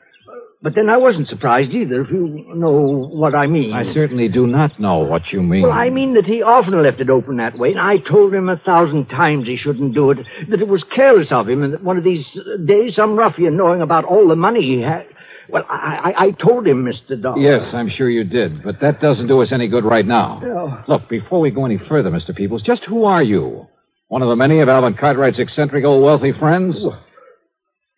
But 0.64 0.75
then 0.75 0.88
I 0.88 0.97
wasn't 0.97 1.28
surprised 1.28 1.73
either, 1.73 2.00
if 2.00 2.11
you 2.11 2.42
know 2.54 3.06
what 3.12 3.35
I 3.35 3.47
mean. 3.47 3.75
I 3.75 3.92
certainly 3.92 4.28
do 4.28 4.47
not 4.47 4.80
know 4.80 5.00
what 5.00 5.30
you 5.30 5.42
mean. 5.42 5.64
Well, 5.64 5.73
I 5.73 5.90
mean 5.90 6.14
that 6.14 6.25
he 6.25 6.42
often 6.42 6.83
left 6.83 7.00
it 7.02 7.11
open 7.11 7.37
that 7.37 7.59
way, 7.59 7.73
and 7.73 7.78
I 7.78 7.99
told 7.99 8.33
him 8.33 8.49
a 8.49 8.56
thousand 8.56 9.09
times 9.09 9.47
he 9.47 9.59
shouldn't 9.59 9.92
do 9.92 10.11
it, 10.12 10.21
that 10.49 10.62
it 10.62 10.66
was 10.66 10.83
careless 10.85 11.28
of 11.30 11.50
him, 11.50 11.62
and 11.64 11.75
that 11.75 11.85
one 11.85 11.99
of 11.99 12.02
these 12.04 12.25
days 12.64 12.97
some 12.97 13.14
ruffian 13.14 13.59
knowing 13.59 13.83
about 13.83 14.06
all 14.06 14.26
the 14.26 14.37
money 14.37 14.62
he 14.62 14.80
had. 14.80 15.04
Well, 15.50 15.66
I, 15.68 16.14
I, 16.16 16.25
I 16.25 16.30
told 16.30 16.66
him, 16.66 16.87
Mr. 16.87 17.21
Dollar. 17.21 17.38
Yes, 17.38 17.75
I'm 17.75 17.90
sure 17.94 18.09
you 18.09 18.25
did, 18.25 18.64
but 18.64 18.80
that 18.80 19.02
doesn't 19.02 19.26
do 19.26 19.42
us 19.42 19.50
any 19.52 19.68
good 19.68 19.85
right 19.85 20.06
now. 20.06 20.40
No. 20.42 20.83
Look, 20.88 21.11
before 21.11 21.40
we 21.40 21.50
go 21.50 21.66
any 21.66 21.78
further, 21.90 22.11
Mr. 22.11 22.35
Peebles, 22.35 22.62
just 22.62 22.85
who 22.88 23.04
are 23.04 23.23
you? 23.23 23.66
One 24.09 24.23
of 24.23 24.30
the 24.30 24.37
many 24.37 24.61
of 24.62 24.71
Alvin 24.71 24.94
Cartwright's 24.94 25.38
eccentric 25.38 25.85
old 25.85 26.02
wealthy 26.02 26.33
friends? 26.33 26.83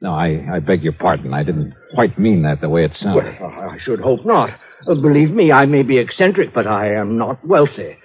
No, 0.01 0.13
I, 0.13 0.45
I 0.53 0.59
beg 0.61 0.83
your 0.83 0.93
pardon. 0.93 1.33
I 1.33 1.43
didn't 1.43 1.75
quite 1.95 2.19
mean 2.19 2.43
that 2.43 2.61
the 2.61 2.69
way 2.69 2.85
it 2.85 2.93
sounded. 3.01 3.37
Well, 3.41 3.51
I 3.51 3.79
should 3.81 4.01
hope 4.01 4.27
not. 4.27 4.51
Uh, 4.87 4.95
believe 4.95 5.31
me, 5.31 5.53
I 5.53 5.65
may 5.65 5.83
be 5.83 5.99
eccentric, 5.99 6.53
but 6.55 6.67
I 6.67 6.95
am 6.95 7.17
not 7.17 7.45
wealthy. 7.47 7.97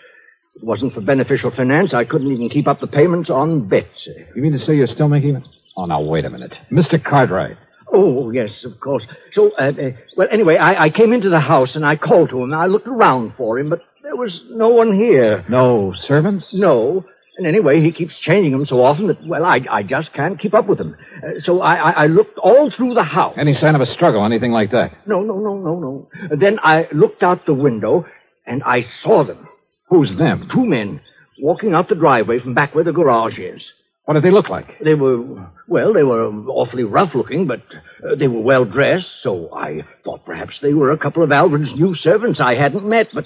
If 0.56 0.56
it 0.56 0.64
wasn't 0.64 0.94
for 0.94 1.02
beneficial 1.02 1.52
finance, 1.52 1.94
I 1.94 2.06
couldn't 2.06 2.32
even 2.32 2.50
keep 2.50 2.68
up 2.68 2.80
the 2.80 2.88
payments 2.88 3.30
on 3.30 3.68
Betsy. 3.68 4.26
You 4.36 4.42
mean 4.42 4.54
to 4.58 4.66
say 4.66 4.76
you're 4.76 4.88
still 4.88 5.10
making 5.10 5.36
it? 5.36 5.44
Oh, 5.76 5.86
now, 5.86 6.02
wait 6.02 6.26
a 6.26 6.30
minute. 6.30 6.54
Mr. 6.72 7.02
Cartwright. 7.04 7.58
Oh, 7.94 8.32
yes, 8.32 8.64
of 8.64 8.80
course. 8.80 9.04
So, 9.34 9.52
uh, 9.60 9.64
uh, 9.72 9.74
well, 10.16 10.28
anyway, 10.32 10.56
I, 10.56 10.86
I 10.86 10.90
came 10.90 11.12
into 11.12 11.30
the 11.30 11.42
house 11.42 11.76
and 11.76 11.86
I 11.86 11.98
called 11.98 12.30
to 12.30 12.42
him. 12.42 12.54
I 12.54 12.68
looked 12.68 12.88
around 12.88 13.34
for 13.38 13.60
him, 13.60 13.70
but 13.70 13.82
there 14.02 14.16
was 14.16 14.40
no 14.50 14.70
one 14.70 14.94
here. 14.96 15.46
No 15.50 15.94
servants? 16.08 16.46
No. 16.54 17.06
And 17.38 17.48
anyway, 17.48 17.82
he 17.82 17.92
keeps 17.92 18.14
changing 18.20 18.52
them 18.52 18.66
so 18.66 18.84
often 18.84 19.08
that, 19.08 19.26
well, 19.26 19.46
I, 19.46 19.60
I 19.72 19.84
just 19.84 20.14
can't 20.14 20.40
keep 20.40 20.54
up 20.54 20.68
with 20.68 20.80
him. 20.80 20.96
Uh, 21.24 21.40
so 21.46 21.62
I, 21.62 21.76
I, 21.76 21.92
I 21.92 22.06
looked 22.08 22.38
all 22.38 22.72
through 22.76 22.94
the 22.94 23.04
house. 23.04 23.36
Any 23.40 23.54
sign 23.56 23.74
of 23.74 23.82
a 23.82 23.86
struggle, 23.94 24.26
anything 24.26 24.52
like 24.52 24.72
that? 24.72 24.92
No, 25.08 25.22
no, 25.22 25.38
no, 25.38 25.56
no, 25.58 25.80
no. 25.80 26.10
Then 26.38 26.60
I 26.62 26.88
looked 26.94 27.24
out 27.24 27.46
the 27.46 27.54
window 27.54 28.06
and 28.46 28.62
I 28.64 28.82
saw 29.04 29.24
them. 29.24 29.48
Who's 29.90 30.10
them? 30.18 30.50
Two 30.54 30.66
men 30.66 31.02
walking 31.40 31.74
out 31.74 31.90
the 31.90 31.96
driveway 31.96 32.40
from 32.40 32.54
back 32.54 32.76
where 32.76 32.84
the 32.84 32.92
garage 32.92 33.40
is. 33.40 33.62
What 34.06 34.16
did 34.16 34.24
they 34.24 34.32
look 34.32 34.50
like? 34.50 34.68
They 34.84 34.96
were, 34.96 35.22
well, 35.68 35.94
they 35.94 36.04
were 36.04 36.28
awfully 36.50 36.84
rough 36.84 37.14
looking, 37.14 37.48
but 37.48 37.62
uh, 38.04 38.16
they 38.16 38.28
were 38.28 38.42
well 38.42 38.66
dressed, 38.66 39.08
so 39.24 39.54
I 39.54 39.82
thought 40.04 40.26
perhaps 40.26 40.54
they 40.62 40.74
were 40.74 40.92
a 40.92 40.98
couple 40.98 41.24
of 41.24 41.32
Alvin's 41.32 41.74
new 41.76 41.96
servants 41.96 42.42
I 42.44 42.56
hadn't 42.56 42.84
met, 42.84 43.08
but 43.14 43.26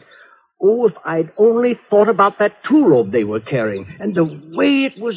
oh, 0.62 0.88
if 0.88 0.93
I'd 1.05 1.31
only 1.38 1.79
thought 1.89 2.09
about 2.09 2.39
that 2.39 2.53
tool 2.67 2.88
robe 2.88 3.12
they 3.12 3.24
were 3.24 3.39
carrying, 3.39 3.85
and 4.00 4.15
the 4.15 4.24
way 4.24 4.89
it 4.89 5.00
was 5.00 5.15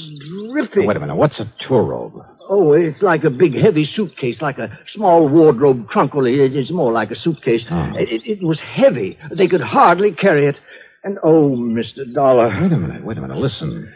dripping. 0.50 0.86
Wait 0.86 0.96
a 0.96 1.00
minute. 1.00 1.16
What's 1.16 1.38
a 1.38 1.52
tour 1.66 1.84
robe? 1.84 2.14
Oh, 2.50 2.72
it's 2.72 3.02
like 3.02 3.24
a 3.24 3.30
big 3.30 3.54
heavy 3.62 3.84
suitcase, 3.84 4.40
like 4.40 4.58
a 4.58 4.78
small 4.94 5.28
wardrobe 5.28 5.90
trunk, 5.90 6.14
only 6.14 6.40
it 6.40 6.56
is 6.56 6.70
more 6.70 6.92
like 6.92 7.10
a 7.10 7.16
suitcase. 7.16 7.60
Oh. 7.70 7.92
It, 7.96 8.22
it 8.24 8.42
was 8.42 8.58
heavy. 8.60 9.18
They 9.36 9.48
could 9.48 9.60
hardly 9.60 10.12
carry 10.12 10.46
it. 10.46 10.56
And 11.04 11.18
oh, 11.22 11.50
Mr. 11.56 12.12
Dollar. 12.12 12.48
Wait 12.48 12.72
a 12.72 12.76
minute. 12.76 13.04
Wait 13.04 13.18
a 13.18 13.20
minute. 13.20 13.36
Listen. 13.36 13.92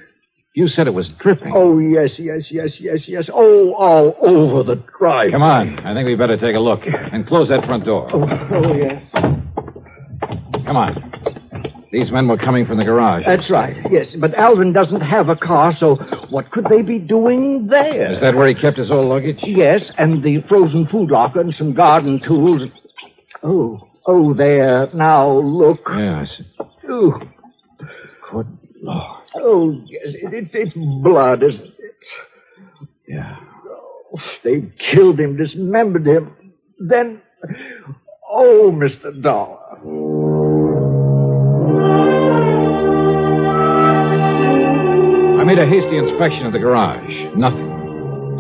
You 0.54 0.68
said 0.68 0.87
it 0.87 0.92
was 0.92 1.08
dripping. 1.18 1.50
Oh, 1.56 1.78
yes, 1.78 2.11
yes, 2.18 2.42
yes, 2.50 2.72
yes, 2.78 3.04
yes. 3.06 3.30
Oh, 3.32 3.72
all 3.72 4.14
over 4.22 4.62
the 4.62 4.82
drive. 4.99 5.32
Come 5.32 5.42
on. 5.42 5.78
I 5.78 5.94
think 5.94 6.06
we 6.06 6.14
better 6.14 6.37
take 6.37 6.54
a 6.54 6.58
look. 6.58 6.80
And 6.84 7.26
close 7.26 7.49
that 7.49 7.64
front 7.64 7.87
door. 7.87 8.11
Oh, 8.12 8.28
oh, 8.52 8.75
yes. 8.75 9.02
Come 10.66 10.76
on. 10.76 11.12
These 11.92 12.11
men 12.11 12.26
were 12.26 12.38
coming 12.38 12.64
from 12.64 12.78
the 12.78 12.84
garage. 12.84 13.25
That's 13.26 13.50
right, 13.50 13.76
yes. 13.90 14.06
But 14.18 14.34
Alvin 14.34 14.72
doesn't 14.72 15.02
have 15.02 15.28
a 15.28 15.37
car, 15.37 15.75
so 15.78 15.96
what 16.30 16.50
could 16.50 16.64
they 16.70 16.80
be 16.80 16.99
doing 16.99 17.66
there? 17.68 18.14
Is 18.14 18.20
that 18.22 18.34
where 18.34 18.49
he 18.49 18.54
kept 18.54 18.78
his 18.78 18.90
old 18.90 19.11
luggage? 19.11 19.37
Yes, 19.42 19.82
and 19.99 20.22
the 20.25 20.38
frozen 20.49 20.88
food 20.90 21.11
locker 21.11 21.40
and 21.40 21.54
some 21.58 21.75
garden 21.75 22.18
tools. 22.26 22.62
Oh, 23.42 23.88
oh, 24.06 24.32
there. 24.32 24.88
Now, 24.94 25.38
look. 25.38 25.80
Yeah, 25.87 26.22
I 26.22 26.25
see. 26.26 26.46
Oh, 26.88 27.12
Good 28.32 28.58
Lord. 28.82 29.22
oh 29.37 29.72
yes, 29.87 30.14
it, 30.14 30.32
it's 30.32 30.50
it's 30.54 30.72
blood, 30.75 31.42
isn't 31.42 31.61
it? 31.61 31.96
Yeah. 33.06 33.37
Oh, 33.68 34.18
They've 34.42 34.72
killed 34.94 35.20
him, 35.20 35.37
dismembered 35.37 36.06
him. 36.06 36.34
Then, 36.78 37.20
oh, 38.30 38.72
Mr. 38.72 39.22
Dollar. 39.22 39.58
Made 45.52 45.61
a 45.61 45.68
hasty 45.68 45.99
inspection 46.00 46.47
of 46.49 46.54
the 46.56 46.59
garage. 46.59 47.12
Nothing. 47.37 47.68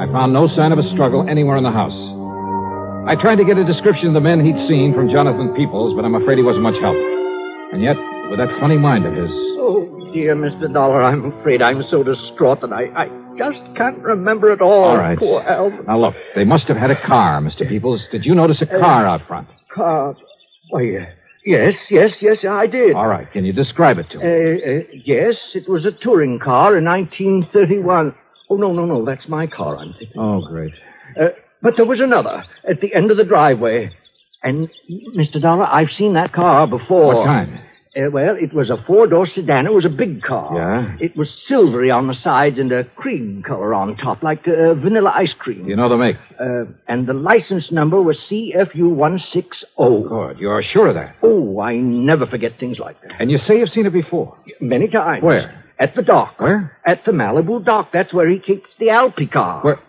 I 0.00 0.08
found 0.16 0.32
no 0.32 0.48
sign 0.56 0.72
of 0.72 0.78
a 0.78 0.88
struggle 0.96 1.28
anywhere 1.28 1.58
in 1.60 1.62
the 1.62 1.70
house. 1.70 1.92
I 3.04 3.20
tried 3.20 3.36
to 3.36 3.44
get 3.44 3.58
a 3.60 3.64
description 3.68 4.08
of 4.08 4.14
the 4.14 4.24
men 4.24 4.40
he'd 4.40 4.56
seen 4.66 4.94
from 4.96 5.10
Jonathan 5.12 5.52
Peebles, 5.52 5.92
but 5.94 6.06
I'm 6.08 6.14
afraid 6.14 6.38
he 6.38 6.42
wasn't 6.42 6.62
much 6.64 6.80
help. 6.80 6.96
And 7.76 7.82
yet, 7.84 8.00
with 8.32 8.40
that 8.40 8.48
funny 8.64 8.78
mind 8.78 9.04
of 9.04 9.12
his, 9.12 9.28
Oh, 9.60 9.84
dear 10.16 10.34
Mr. 10.34 10.72
Dollar, 10.72 11.04
I'm 11.04 11.30
afraid 11.36 11.60
I'm 11.60 11.84
so 11.90 12.02
distraught 12.02 12.62
that 12.62 12.72
I, 12.72 12.88
I 12.96 13.06
just 13.36 13.60
can't 13.76 13.98
remember 13.98 14.50
it 14.50 14.62
all. 14.62 14.84
All 14.84 14.96
right. 14.96 15.18
Poor 15.18 15.42
Alvin. 15.42 15.84
Now 15.84 16.00
look, 16.00 16.14
they 16.34 16.44
must 16.44 16.64
have 16.68 16.78
had 16.78 16.90
a 16.90 16.96
car, 17.06 17.42
Mr. 17.42 17.68
Peebles. 17.68 18.00
Did 18.10 18.24
you 18.24 18.34
notice 18.34 18.62
a 18.62 18.66
car 18.66 19.06
out 19.06 19.20
front? 19.28 19.48
Car. 19.68 20.16
Why, 20.70 21.12
yes, 21.44 21.74
yes, 21.90 22.10
yes, 22.20 22.38
I 22.48 22.66
did. 22.66 22.94
All 22.94 23.06
right. 23.06 23.30
Can 23.32 23.44
you 23.44 23.52
describe 23.52 23.98
it 23.98 24.06
to 24.10 24.18
Uh, 24.18 24.22
me? 24.22 24.62
uh, 24.64 24.82
yes, 25.04 25.36
it 25.54 25.68
was 25.68 25.84
a 25.86 25.92
touring 25.92 26.38
car 26.38 26.76
in 26.76 26.84
1931. 26.84 28.14
Oh, 28.50 28.56
no, 28.56 28.72
no, 28.72 28.84
no, 28.84 29.04
that's 29.04 29.28
my 29.28 29.46
car, 29.46 29.76
I'm 29.78 29.92
thinking. 29.98 30.20
Oh, 30.20 30.42
great. 30.46 30.72
Uh, 31.20 31.28
but 31.62 31.74
there 31.76 31.86
was 31.86 32.00
another 32.00 32.44
at 32.68 32.80
the 32.80 32.94
end 32.94 33.10
of 33.10 33.16
the 33.16 33.24
driveway. 33.24 33.90
And, 34.42 34.68
Mr. 35.16 35.40
Dollar, 35.40 35.64
I've 35.66 35.90
seen 35.96 36.14
that 36.14 36.32
car 36.32 36.66
before. 36.66 37.14
What 37.16 37.26
kind? 37.26 37.60
Uh, 37.94 38.10
well, 38.10 38.36
it 38.40 38.54
was 38.54 38.70
a 38.70 38.82
four-door 38.86 39.26
sedan. 39.26 39.66
It 39.66 39.72
was 39.72 39.84
a 39.84 39.90
big 39.90 40.22
car. 40.22 40.50
Yeah? 40.56 40.96
It 40.98 41.14
was 41.14 41.28
silvery 41.46 41.90
on 41.90 42.06
the 42.06 42.14
sides 42.14 42.58
and 42.58 42.72
a 42.72 42.84
cream 42.84 43.42
color 43.46 43.74
on 43.74 43.96
top, 43.98 44.22
like 44.22 44.48
uh, 44.48 44.72
vanilla 44.74 45.12
ice 45.14 45.34
cream. 45.38 45.68
You 45.68 45.76
know 45.76 45.90
the 45.90 45.98
make. 45.98 46.16
Uh, 46.40 46.72
and 46.88 47.06
the 47.06 47.12
license 47.12 47.70
number 47.70 48.00
was 48.00 48.16
CFU160. 48.30 50.08
Good. 50.08 50.38
You're 50.38 50.62
sure 50.72 50.88
of 50.88 50.94
that? 50.94 51.16
Oh, 51.22 51.60
I 51.60 51.76
never 51.76 52.26
forget 52.26 52.52
things 52.58 52.78
like 52.78 53.00
that. 53.02 53.20
And 53.20 53.30
you 53.30 53.36
say 53.46 53.58
you've 53.58 53.68
seen 53.70 53.84
it 53.84 53.92
before? 53.92 54.38
Many 54.60 54.88
times. 54.88 55.22
Where? 55.22 55.62
At 55.78 55.94
the 55.94 56.02
dock. 56.02 56.40
Where? 56.40 56.78
At 56.86 57.04
the 57.04 57.12
Malibu 57.12 57.62
dock. 57.62 57.90
That's 57.92 58.14
where 58.14 58.28
he 58.30 58.38
keeps 58.38 58.70
the 58.78 58.86
Alpi 58.86 59.30
car. 59.30 59.60
Where? 59.62 59.80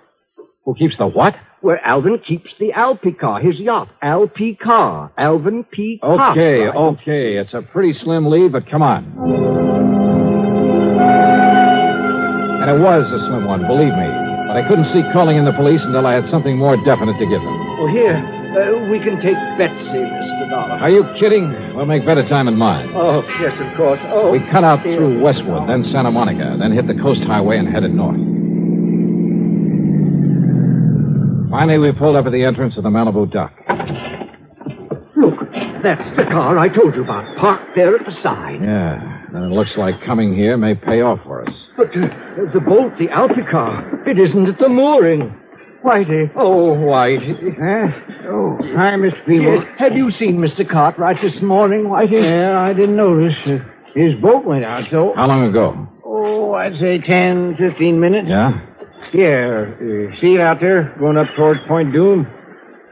Who 0.65 0.75
keeps 0.75 0.97
the 0.97 1.07
what? 1.07 1.35
Where 1.63 1.79
Alvin 1.87 2.19
keeps 2.19 2.51
the 2.59 2.73
Alpi 2.75 3.17
car, 3.17 3.39
his 3.39 3.55
yacht. 3.57 3.87
Alpi 4.03 4.59
car. 4.59 5.13
Alvin 5.17 5.63
P. 5.63 5.97
Cox, 6.03 6.35
Okay, 6.35 6.59
right? 6.59 6.75
okay. 6.75 7.37
It's 7.37 7.53
a 7.53 7.61
pretty 7.61 7.93
slim 8.03 8.27
lead, 8.29 8.51
but 8.51 8.69
come 8.69 8.81
on. 8.81 9.05
And 12.59 12.67
it 12.67 12.79
was 12.83 13.07
a 13.07 13.19
slim 13.31 13.47
one, 13.47 13.63
believe 13.63 13.95
me. 13.95 14.09
But 14.51 14.59
I 14.59 14.67
couldn't 14.67 14.91
see 14.91 15.07
calling 15.15 15.37
in 15.39 15.45
the 15.47 15.53
police 15.55 15.79
until 15.87 16.03
I 16.05 16.15
had 16.19 16.27
something 16.29 16.57
more 16.59 16.75
definite 16.83 17.15
to 17.15 17.27
give 17.31 17.39
them. 17.39 17.55
Oh, 17.79 17.87
here. 17.87 18.19
Uh, 18.19 18.91
we 18.91 18.99
can 18.99 19.23
take 19.23 19.39
Betsy, 19.55 20.03
Mr. 20.03 20.49
Dollar. 20.51 20.83
Are 20.83 20.89
you 20.91 21.07
kidding? 21.17 21.47
We'll 21.79 21.87
make 21.87 22.05
better 22.05 22.27
time 22.27 22.49
in 22.51 22.57
mine. 22.59 22.91
Oh, 22.93 23.23
yes, 23.39 23.55
of 23.55 23.71
course. 23.79 23.99
Oh. 24.11 24.31
We 24.35 24.43
cut 24.51 24.65
out 24.67 24.83
dear. 24.83 24.97
through 24.99 25.23
Westwood, 25.23 25.67
then 25.71 25.87
Santa 25.95 26.11
Monica, 26.11 26.57
then 26.59 26.75
hit 26.75 26.87
the 26.91 26.99
coast 27.01 27.23
highway 27.23 27.55
and 27.57 27.71
headed 27.71 27.95
north. 27.95 28.19
Finally, 31.53 31.77
we 31.77 31.91
pulled 31.91 32.15
up 32.15 32.25
at 32.25 32.31
the 32.31 32.43
entrance 32.43 32.75
of 32.77 32.83
the 32.83 32.89
Malibu 32.89 33.31
dock. 33.31 33.53
Look, 35.15 35.37
that's 35.83 36.17
the 36.17 36.23
car 36.31 36.57
I 36.57 36.67
told 36.67 36.95
you 36.95 37.03
about, 37.03 37.37
parked 37.37 37.75
there 37.75 37.93
at 37.95 38.03
the 38.07 38.11
side. 38.23 38.57
Yeah, 38.59 39.27
And 39.35 39.45
it 39.51 39.55
looks 39.55 39.69
like 39.77 39.93
coming 40.03 40.35
here 40.35 40.57
may 40.57 40.73
pay 40.73 41.01
off 41.01 41.19
for 41.23 41.43
us. 41.47 41.53
But 41.77 41.89
uh, 41.89 42.49
the 42.55 42.59
boat, 42.59 42.93
the 42.97 43.05
Alpi 43.09 43.45
car, 43.51 43.85
it 44.09 44.17
isn't 44.17 44.47
at 44.47 44.57
the 44.57 44.67
mooring. 44.67 45.31
Whitey. 45.85 46.31
Oh, 46.35 46.73
Whitey. 46.73 47.53
Oh, 48.25 48.57
hi, 48.75 48.95
Miss 48.95 49.13
Peebles. 49.27 49.59
Yes. 49.63 49.75
Have 49.77 49.93
you 49.93 50.09
seen 50.17 50.37
Mr. 50.37 50.67
Cartwright 50.67 51.17
this 51.21 51.39
morning, 51.43 51.83
Whitey? 51.83 52.23
Yeah, 52.23 52.59
I 52.59 52.73
didn't 52.73 52.95
notice. 52.95 53.35
Uh, 53.45 53.59
his 53.93 54.15
boat 54.21 54.43
went 54.43 54.65
out, 54.65 54.85
though. 54.91 55.13
How 55.15 55.27
long 55.27 55.43
ago? 55.47 55.87
Oh, 56.03 56.53
I'd 56.53 56.73
say 56.81 56.97
ten, 57.05 57.55
fifteen 57.59 57.99
minutes. 57.99 58.27
Yeah? 58.27 58.51
Yeah. 59.13 59.65
Uh, 59.77 60.15
see 60.21 60.35
it 60.35 60.41
out 60.41 60.59
there, 60.59 60.95
going 60.99 61.17
up 61.17 61.27
towards 61.35 61.59
Point 61.67 61.93
Dume? 61.93 62.25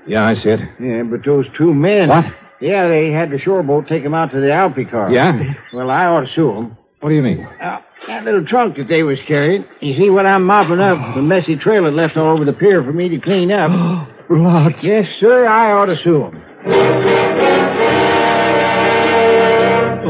Yeah, 0.08 0.24
I 0.26 0.36
see 0.36 0.50
it. 0.50 0.60
Yeah, 0.80 1.04
but 1.04 1.26
those 1.26 1.46
two 1.58 1.74
men. 1.74 2.10
What? 2.10 2.26
Yeah, 2.60 2.88
they 2.88 3.12
had 3.12 3.32
the 3.32 3.40
shore 3.40 3.64
boat 3.64 3.88
take 3.90 4.04
them 4.04 4.14
out 4.14 4.32
to 4.32 4.40
the 4.40 4.48
Alpi 4.48 4.90
car. 4.90 5.12
Yeah? 5.12 5.32
Well, 5.74 5.90
I 5.90 6.06
ought 6.06 6.22
to 6.22 6.28
sue 6.36 6.54
them. 6.54 6.78
What 7.00 7.10
do 7.10 7.16
you 7.16 7.24
mean? 7.24 7.44
Uh, 7.44 7.80
that 8.08 8.24
little 8.24 8.46
trunk 8.46 8.78
that 8.78 8.88
they 8.88 9.02
was 9.04 9.18
carrying. 9.28 9.66
You 9.80 9.96
see 9.98 10.10
what 10.10 10.26
I'm 10.28 10.44
mopping 10.46 10.80
up? 10.80 11.16
The 11.16 11.22
messy 11.22 11.56
trail 11.56 11.86
it 11.88 11.92
left 11.94 12.18
all 12.18 12.32
over 12.34 12.46
the 12.46 12.54
pier 12.54 12.84
for 12.84 12.94
me 12.94 13.10
to 13.10 13.20
clean 13.20 13.52
up. 13.52 13.72
Blood. 14.30 14.74
yes, 14.84 15.06
sir, 15.20 15.48
I 15.48 15.72
ought 15.72 15.86
to 15.88 15.96
sue 16.04 16.20
them. 16.32 17.81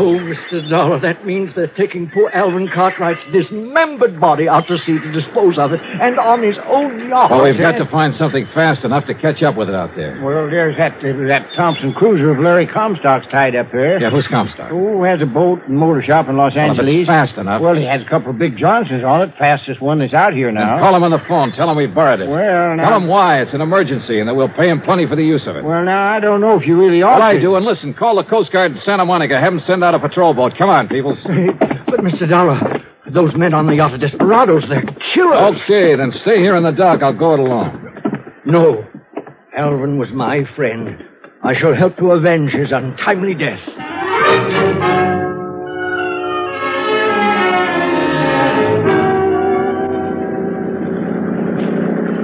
Oh, 0.01 0.17
Mr. 0.17 0.69
Dollar, 0.69 0.99
that 1.01 1.25
means 1.25 1.53
they're 1.55 1.67
taking 1.77 2.09
poor 2.13 2.29
Alvin 2.33 2.67
Cartwright's 2.73 3.21
dismembered 3.31 4.19
body 4.19 4.47
out 4.49 4.67
to 4.67 4.77
sea 4.79 4.97
to 4.99 5.11
dispose 5.11 5.57
of 5.57 5.71
it, 5.73 5.79
and 5.81 6.17
on 6.19 6.41
his 6.43 6.57
own 6.65 7.07
yacht. 7.09 7.29
Well, 7.31 7.43
we've 7.43 7.57
got 7.57 7.77
to 7.77 7.85
find 7.91 8.15
something 8.15 8.47
fast 8.53 8.83
enough 8.83 9.05
to 9.07 9.13
catch 9.13 9.43
up 9.43 9.55
with 9.55 9.69
it 9.69 9.75
out 9.75 9.91
there. 9.95 10.21
Well, 10.23 10.49
there's 10.49 10.77
that 10.77 10.97
uh, 10.99 11.27
that 11.27 11.49
Thompson 11.55 11.93
cruiser 11.93 12.31
of 12.31 12.39
Larry 12.39 12.67
Comstock's 12.67 13.27
tied 13.31 13.55
up 13.55 13.71
there. 13.71 13.99
Yeah, 14.01 14.09
who's 14.09 14.27
Comstock? 14.27 14.71
Oh, 14.71 15.03
has 15.03 15.21
a 15.21 15.25
boat 15.25 15.59
and 15.67 15.77
motor 15.77 16.01
shop 16.01 16.27
in 16.29 16.37
Los 16.37 16.55
Well, 16.55 16.65
if 16.71 16.79
Angeles. 16.79 16.95
it's 17.05 17.09
fast 17.09 17.37
enough. 17.37 17.61
Well, 17.61 17.75
he 17.75 17.85
has 17.85 18.01
a 18.01 18.09
couple 18.09 18.31
of 18.31 18.37
big 18.39 18.57
Johnsons 18.57 19.03
on 19.03 19.21
it. 19.21 19.33
Fastest 19.37 19.81
one 19.81 19.99
that's 19.99 20.13
out 20.13 20.33
here 20.33 20.47
Then 20.47 20.55
now. 20.55 20.81
call 20.81 20.95
him 20.95 21.03
on 21.03 21.11
the 21.11 21.21
phone. 21.27 21.51
Tell 21.53 21.69
him 21.69 21.77
we 21.77 21.87
borrowed 21.87 22.21
it. 22.21 22.27
Well, 22.29 22.75
now. 22.75 22.89
Tell 22.89 22.97
him 22.97 23.07
why. 23.07 23.41
It's 23.41 23.53
an 23.53 23.61
emergency 23.61 24.19
and 24.19 24.27
that 24.27 24.33
we'll 24.35 24.49
pay 24.49 24.69
him 24.69 24.81
plenty 24.81 25.05
for 25.07 25.15
the 25.15 25.23
use 25.25 25.45
of 25.47 25.55
it. 25.55 25.63
Well, 25.63 25.83
now, 25.85 26.11
I 26.11 26.19
don't 26.19 26.41
know 26.41 26.59
if 26.59 26.65
you 26.65 26.77
really 26.77 27.01
ought 27.03 27.19
Well, 27.19 27.27
I 27.29 27.37
do. 27.39 27.55
And 27.55 27.65
listen, 27.65 27.93
call 27.93 28.15
the 28.15 28.23
Coast 28.29 28.51
Guard 28.51 28.71
in 28.71 28.77
Santa 28.79 29.05
Monica. 29.05 29.39
Have 29.39 29.53
them 29.53 29.61
send 29.67 29.83
out 29.83 29.90
a 29.95 29.99
patrol 29.99 30.33
boat. 30.33 30.53
Come 30.57 30.69
on, 30.69 30.87
people. 30.87 31.17
But, 31.91 31.99
Mr. 31.99 32.29
Dollar, 32.29 32.57
those 33.13 33.35
men 33.35 33.53
on 33.53 33.67
the 33.67 33.75
yacht 33.75 33.91
are 33.91 33.97
desperados. 33.97 34.63
They're 34.69 34.85
killers. 35.13 35.59
Okay, 35.67 35.97
then 35.97 36.13
stay 36.21 36.37
here 36.37 36.55
in 36.55 36.63
the 36.63 36.71
dock. 36.71 37.03
I'll 37.03 37.11
go 37.11 37.33
it 37.33 37.39
alone. 37.41 38.41
No. 38.45 38.87
Alvin 39.57 39.99
was 39.99 40.07
my 40.13 40.45
friend. 40.55 41.03
I 41.43 41.53
shall 41.59 41.75
help 41.75 41.97
to 41.97 42.11
avenge 42.11 42.51
his 42.51 42.71
untimely 42.71 43.35
death. 43.35 43.59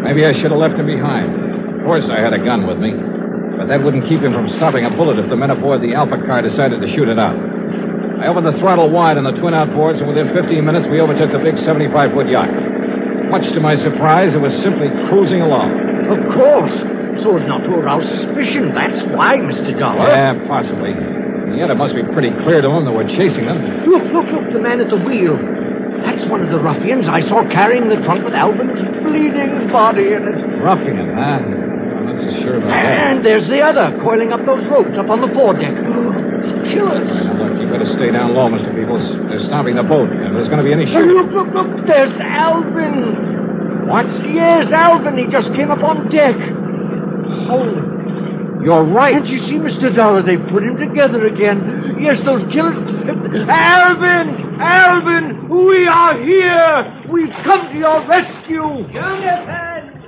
Maybe 0.08 0.24
I 0.24 0.32
should 0.40 0.56
have 0.56 0.62
left 0.64 0.80
him 0.80 0.88
behind. 0.88 1.28
Of 1.76 1.84
course, 1.84 2.08
I 2.08 2.24
had 2.24 2.32
a 2.32 2.40
gun 2.40 2.66
with 2.66 2.80
me. 2.80 2.96
But 3.60 3.68
that 3.68 3.84
wouldn't 3.84 4.08
keep 4.08 4.22
him 4.22 4.32
from 4.32 4.48
stopping 4.56 4.86
a 4.86 4.92
bullet 4.96 5.20
if 5.20 5.30
the 5.30 5.36
men 5.36 5.50
aboard 5.50 5.82
the 5.82 5.94
Alpha 5.98 6.22
car 6.24 6.42
decided 6.42 6.80
to 6.80 6.88
shoot 6.96 7.10
it 7.10 7.20
out. 7.20 7.36
I 8.18 8.26
opened 8.28 8.50
the 8.50 8.58
throttle 8.58 8.90
wide 8.90 9.22
on 9.22 9.30
the 9.30 9.36
twin 9.38 9.54
outboards, 9.54 10.02
and 10.02 10.10
within 10.10 10.34
15 10.34 10.50
minutes, 10.66 10.90
we 10.90 10.98
overtook 10.98 11.30
the 11.30 11.42
big 11.42 11.54
75 11.62 12.18
foot 12.18 12.26
yacht. 12.26 12.50
Much 13.30 13.46
to 13.54 13.60
my 13.62 13.78
surprise, 13.78 14.34
it 14.34 14.42
was 14.42 14.54
simply 14.66 14.90
cruising 15.12 15.46
along. 15.46 15.70
Of 16.10 16.22
course. 16.34 16.76
So 17.22 17.38
as 17.38 17.46
not 17.46 17.66
to 17.66 17.78
arouse 17.78 18.06
suspicion. 18.10 18.74
That's 18.74 19.02
why, 19.14 19.38
Mr. 19.38 19.74
Dollar. 19.78 20.10
Yeah, 20.10 20.34
possibly. 20.50 20.94
The 20.94 21.62
end, 21.62 21.70
it 21.70 21.78
must 21.78 21.94
be 21.94 22.06
pretty 22.14 22.34
clear 22.46 22.62
to 22.62 22.70
them 22.70 22.86
that 22.86 22.94
we're 22.94 23.10
chasing 23.18 23.46
them. 23.46 23.58
Look, 23.90 24.06
look, 24.10 24.28
look, 24.34 24.46
the 24.54 24.62
man 24.62 24.82
at 24.82 24.90
the 24.90 25.02
wheel. 25.02 25.38
That's 26.06 26.26
one 26.30 26.42
of 26.46 26.50
the 26.50 26.62
ruffians 26.62 27.10
I 27.10 27.22
saw 27.26 27.42
carrying 27.50 27.90
the 27.90 27.98
trunk 28.06 28.22
with 28.26 28.34
Alvin's 28.34 28.78
bleeding 29.02 29.70
body 29.74 30.14
in 30.14 30.24
it. 30.26 30.38
Ruffian, 30.62 31.10
huh? 31.14 31.42
I'm 31.42 32.06
not 32.06 32.18
so 32.22 32.32
sure 32.46 32.62
about 32.62 32.70
that. 32.70 32.94
And 33.14 33.26
there's 33.26 33.50
the 33.50 33.62
other, 33.66 33.98
coiling 34.06 34.32
up 34.32 34.46
those 34.46 34.62
ropes 34.70 34.94
up 34.98 35.10
on 35.10 35.22
the 35.22 35.32
foredeck. 35.34 35.74
Killers. 36.72 37.08
Now, 37.26 37.36
look, 37.48 37.54
you 37.62 37.68
better 37.72 37.88
stay 37.98 38.12
down 38.12 38.34
low, 38.36 38.48
Mr. 38.52 38.70
Peebles. 38.76 39.04
They're 39.32 39.46
stopping 39.48 39.76
the 39.76 39.84
boat. 39.88 40.10
If 40.12 40.32
there's 40.36 40.50
going 40.52 40.62
to 40.62 40.68
be 40.68 40.74
any 40.74 40.86
Look, 40.86 40.96
shooting. 41.04 41.16
look, 41.18 41.30
look, 41.32 41.50
look, 41.56 41.72
there's 41.88 42.16
Alvin. 42.22 43.88
What? 43.88 44.06
Yes, 44.36 44.68
Alvin. 44.74 45.18
He 45.18 45.28
just 45.32 45.48
came 45.56 45.72
up 45.72 45.84
on 45.84 46.10
deck. 46.12 46.36
Holy. 47.48 47.80
You're 48.66 48.84
right. 48.84 49.14
Can't 49.14 49.28
you 49.28 49.40
see, 49.48 49.60
Mr. 49.64 49.96
Dollar? 49.96 50.24
They 50.24 50.36
put 50.36 50.64
him 50.64 50.76
together 50.78 51.26
again. 51.28 51.96
Yes, 52.02 52.20
those 52.26 52.42
killers. 52.52 52.76
Alvin! 53.48 54.60
Alvin! 54.60 55.48
We 55.48 55.88
are 55.88 56.18
here! 56.20 57.06
We've 57.12 57.32
come 57.46 57.72
to 57.72 57.78
your 57.78 58.06
rescue! 58.08 58.92
Jonathan! 58.92 60.04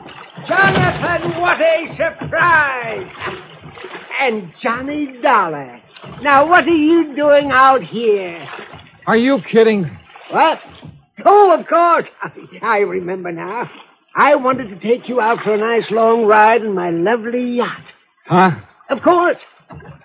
Jonathan, 0.48 1.40
what 1.40 1.62
a 1.62 1.96
surprise! 1.96 3.08
And 4.22 4.52
Johnny 4.62 5.20
Dollar. 5.22 5.80
Now, 6.22 6.48
what 6.48 6.66
are 6.66 6.70
you 6.70 7.16
doing 7.16 7.52
out 7.52 7.84
here? 7.84 8.48
Are 9.08 9.18
you 9.18 9.40
kidding? 9.52 9.90
What? 10.32 10.60
Oh, 11.26 11.58
of 11.60 11.68
course. 11.68 12.06
I, 12.22 12.32
I 12.62 12.78
remember 12.80 13.32
now. 13.32 13.70
I 14.16 14.36
wanted 14.36 14.70
to 14.70 14.76
take 14.80 15.08
you 15.08 15.22
out 15.22 15.40
for 15.44 15.54
a 15.54 15.58
nice 15.58 15.90
long 15.92 16.26
ride 16.26 16.62
in 16.62 16.74
my 16.74 16.90
lovely 16.90 17.58
yacht. 17.58 17.84
Huh? 18.26 18.52
Of 18.90 19.02
course. 19.04 19.38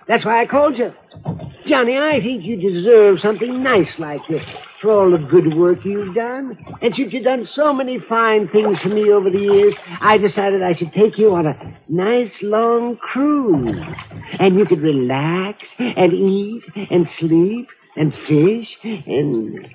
That's 0.07 0.25
why 0.25 0.41
I 0.41 0.45
called 0.45 0.77
you. 0.77 0.93
Johnny, 1.67 1.97
I 1.97 2.19
think 2.21 2.43
you 2.43 2.57
deserve 2.57 3.17
something 3.21 3.63
nice 3.63 3.89
like 3.97 4.21
this 4.29 4.43
for 4.81 4.91
all 4.91 5.11
the 5.11 5.17
good 5.17 5.55
work 5.55 5.79
you've 5.83 6.15
done. 6.15 6.57
And 6.81 6.93
since 6.95 7.13
you've 7.13 7.23
done 7.23 7.47
so 7.55 7.73
many 7.73 7.99
fine 8.07 8.47
things 8.49 8.77
for 8.81 8.89
me 8.89 9.11
over 9.11 9.29
the 9.29 9.39
years, 9.39 9.73
I 10.01 10.17
decided 10.17 10.61
I 10.61 10.77
should 10.77 10.93
take 10.93 11.17
you 11.17 11.33
on 11.35 11.45
a 11.45 11.77
nice 11.87 12.33
long 12.41 12.97
cruise. 12.97 13.75
And 14.39 14.57
you 14.57 14.65
could 14.65 14.81
relax 14.81 15.59
and 15.79 16.13
eat 16.13 16.63
and 16.89 17.07
sleep 17.19 17.67
and 17.95 18.13
fish 18.27 18.67
and. 18.83 19.67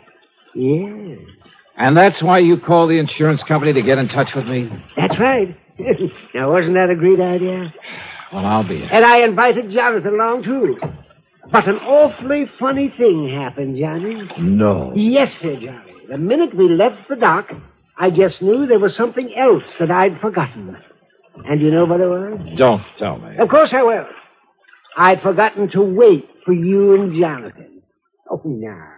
Yeah. 0.54 1.16
And 1.76 1.96
that's 1.96 2.22
why 2.22 2.40
you 2.40 2.58
called 2.58 2.90
the 2.90 2.98
insurance 2.98 3.40
company 3.48 3.72
to 3.72 3.82
get 3.82 3.98
in 3.98 4.08
touch 4.08 4.28
with 4.34 4.44
me? 4.44 4.68
That's 4.96 5.18
right. 5.18 5.56
now, 6.34 6.52
wasn't 6.52 6.74
that 6.74 6.90
a 6.90 6.98
great 6.98 7.20
idea? 7.20 7.72
Well, 8.32 8.44
I'll 8.44 8.68
be. 8.68 8.82
And 8.82 9.04
I 9.04 9.24
invited 9.24 9.72
Jonathan 9.72 10.14
along, 10.14 10.42
too. 10.44 10.76
But 11.52 11.68
an 11.68 11.76
awfully 11.76 12.44
funny 12.58 12.92
thing 12.96 13.30
happened, 13.34 13.78
Johnny. 13.78 14.28
No. 14.38 14.92
Yes, 14.94 15.28
sir, 15.40 15.54
Johnny. 15.54 15.94
The 16.08 16.18
minute 16.18 16.56
we 16.56 16.68
left 16.68 17.08
the 17.08 17.16
dock, 17.16 17.48
I 17.98 18.10
just 18.10 18.42
knew 18.42 18.66
there 18.66 18.78
was 18.78 18.96
something 18.96 19.32
else 19.36 19.64
that 19.78 19.90
I'd 19.90 20.20
forgotten. 20.20 20.76
And 21.44 21.60
you 21.60 21.70
know 21.70 21.86
what 21.86 22.00
it 22.00 22.06
was? 22.06 22.38
Don't 22.56 22.82
tell 22.98 23.18
me. 23.18 23.36
Of 23.38 23.48
course 23.48 23.70
I 23.72 23.82
will. 23.82 24.06
I'd 24.96 25.22
forgotten 25.22 25.70
to 25.72 25.82
wait 25.82 26.28
for 26.44 26.52
you 26.52 26.94
and 26.94 27.18
Jonathan. 27.20 27.82
Oh, 28.30 28.42
now. 28.44 28.88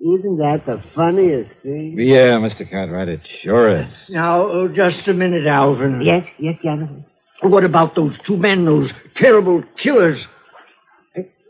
Isn't 0.00 0.36
that 0.38 0.62
the 0.66 0.82
funniest 0.94 1.50
thing? 1.62 1.96
Yeah, 1.98 2.38
Mr. 2.38 2.68
Cartwright, 2.70 3.08
it 3.08 3.20
sure 3.42 3.80
is. 3.82 3.88
Now, 4.10 4.42
oh, 4.42 4.68
just 4.68 5.08
a 5.08 5.14
minute, 5.14 5.46
Alvin. 5.46 6.02
Yes, 6.04 6.28
yes, 6.38 6.54
Jonathan. 6.62 7.04
What 7.42 7.64
about 7.64 7.94
those 7.94 8.12
two 8.26 8.36
men, 8.36 8.64
those 8.64 8.90
terrible 9.16 9.62
killers? 9.82 10.18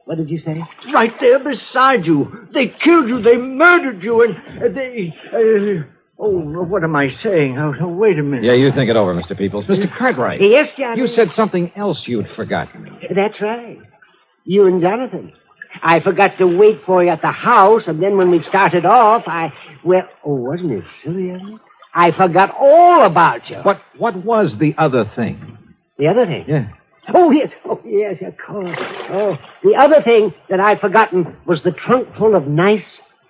What 0.05 0.19
did 0.19 0.29
you 0.29 0.39
say? 0.41 0.63
Right 0.93 1.13
there 1.21 1.39
beside 1.39 2.05
you. 2.05 2.49
They 2.53 2.67
killed 2.85 3.09
you. 3.09 3.23
They 3.23 3.37
murdered 3.37 4.03
you. 4.03 4.23
And 4.23 4.37
uh, 4.63 4.75
they. 4.75 5.15
Uh, 5.33 5.85
oh, 6.19 6.41
what 6.41 6.85
am 6.85 6.95
I 6.95 7.09
saying? 7.23 7.57
Oh, 7.59 7.73
oh, 7.81 7.89
wait 7.89 8.19
a 8.19 8.23
minute. 8.23 8.45
Yeah, 8.45 8.53
you 8.53 8.71
think 8.75 8.91
it 8.91 8.97
over, 8.97 9.15
Mr. 9.15 9.37
Peebles. 9.37 9.65
Mr. 9.65 9.91
Cartwright. 9.97 10.41
Yes, 10.43 10.69
Johnny. 10.79 11.01
You 11.01 11.09
said 11.17 11.29
something 11.35 11.73
else 11.75 12.03
you'd 12.07 12.29
forgotten. 12.37 12.99
That's 13.15 13.41
right. 13.41 13.79
You 14.45 14.67
and 14.67 14.83
Jonathan. 14.83 15.33
I 15.83 16.01
forgot 16.01 16.39
to 16.39 16.47
wait 16.47 16.83
for 16.87 17.03
you 17.03 17.11
at 17.11 17.23
the 17.23 17.33
house, 17.33 17.83
and 17.87 18.01
then 18.01 18.17
when 18.17 18.31
we 18.31 18.43
started 18.49 18.85
off, 18.85 19.23
I. 19.27 19.53
Well, 19.85 20.03
oh, 20.25 20.35
wasn't 20.35 20.73
it 20.73 20.85
silly 21.03 21.31
of 21.31 21.43
me? 21.43 21.59
I 21.95 22.11
forgot 22.13 22.55
all 22.59 23.05
about 23.05 23.49
you. 23.49 23.57
What 23.57 23.81
What 23.97 24.17
was 24.23 24.53
the 24.61 24.75
other 24.77 25.11
thing? 25.17 25.59
The 25.99 26.09
other 26.09 26.27
thing? 26.27 26.45
Yeah. 26.47 26.69
Oh, 27.13 27.31
yes. 27.31 27.51
Oh, 27.69 27.81
yes, 27.85 28.17
of 28.27 28.35
course. 28.39 28.79
Oh, 29.11 29.37
the 29.63 29.75
other 29.79 30.01
thing 30.03 30.33
that 30.49 30.61
I'd 30.61 30.81
forgotten 30.81 31.37
was 31.47 31.63
the 31.63 31.73
trunk 31.73 32.09
full 32.17 32.35
of 32.35 32.47
nice, 32.47 32.85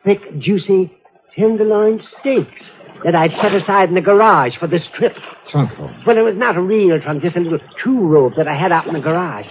thick, 0.05 0.21
juicy 0.39 0.93
tenderloin 1.37 2.01
steaks 2.21 2.63
that 3.05 3.15
I'd 3.15 3.33
set 3.43 3.53
aside 3.55 3.89
in 3.89 3.95
the 3.97 4.01
garage 4.01 4.57
for 4.59 4.69
this 4.69 4.87
trip. 4.97 5.13
Trunkful. 5.51 5.91
Well, 6.07 6.17
it 6.17 6.23
was 6.23 6.37
not 6.37 6.57
a 6.57 6.61
real 6.63 7.01
trunk, 7.01 7.23
just 7.23 7.37
a 7.37 7.41
little 7.41 7.59
two-rope 7.83 8.35
that 8.37 8.47
I 8.49 8.55
had 8.59 8.71
out 8.73 8.87
in 8.87 8.95
the 8.95 9.01
garage. 9.01 9.47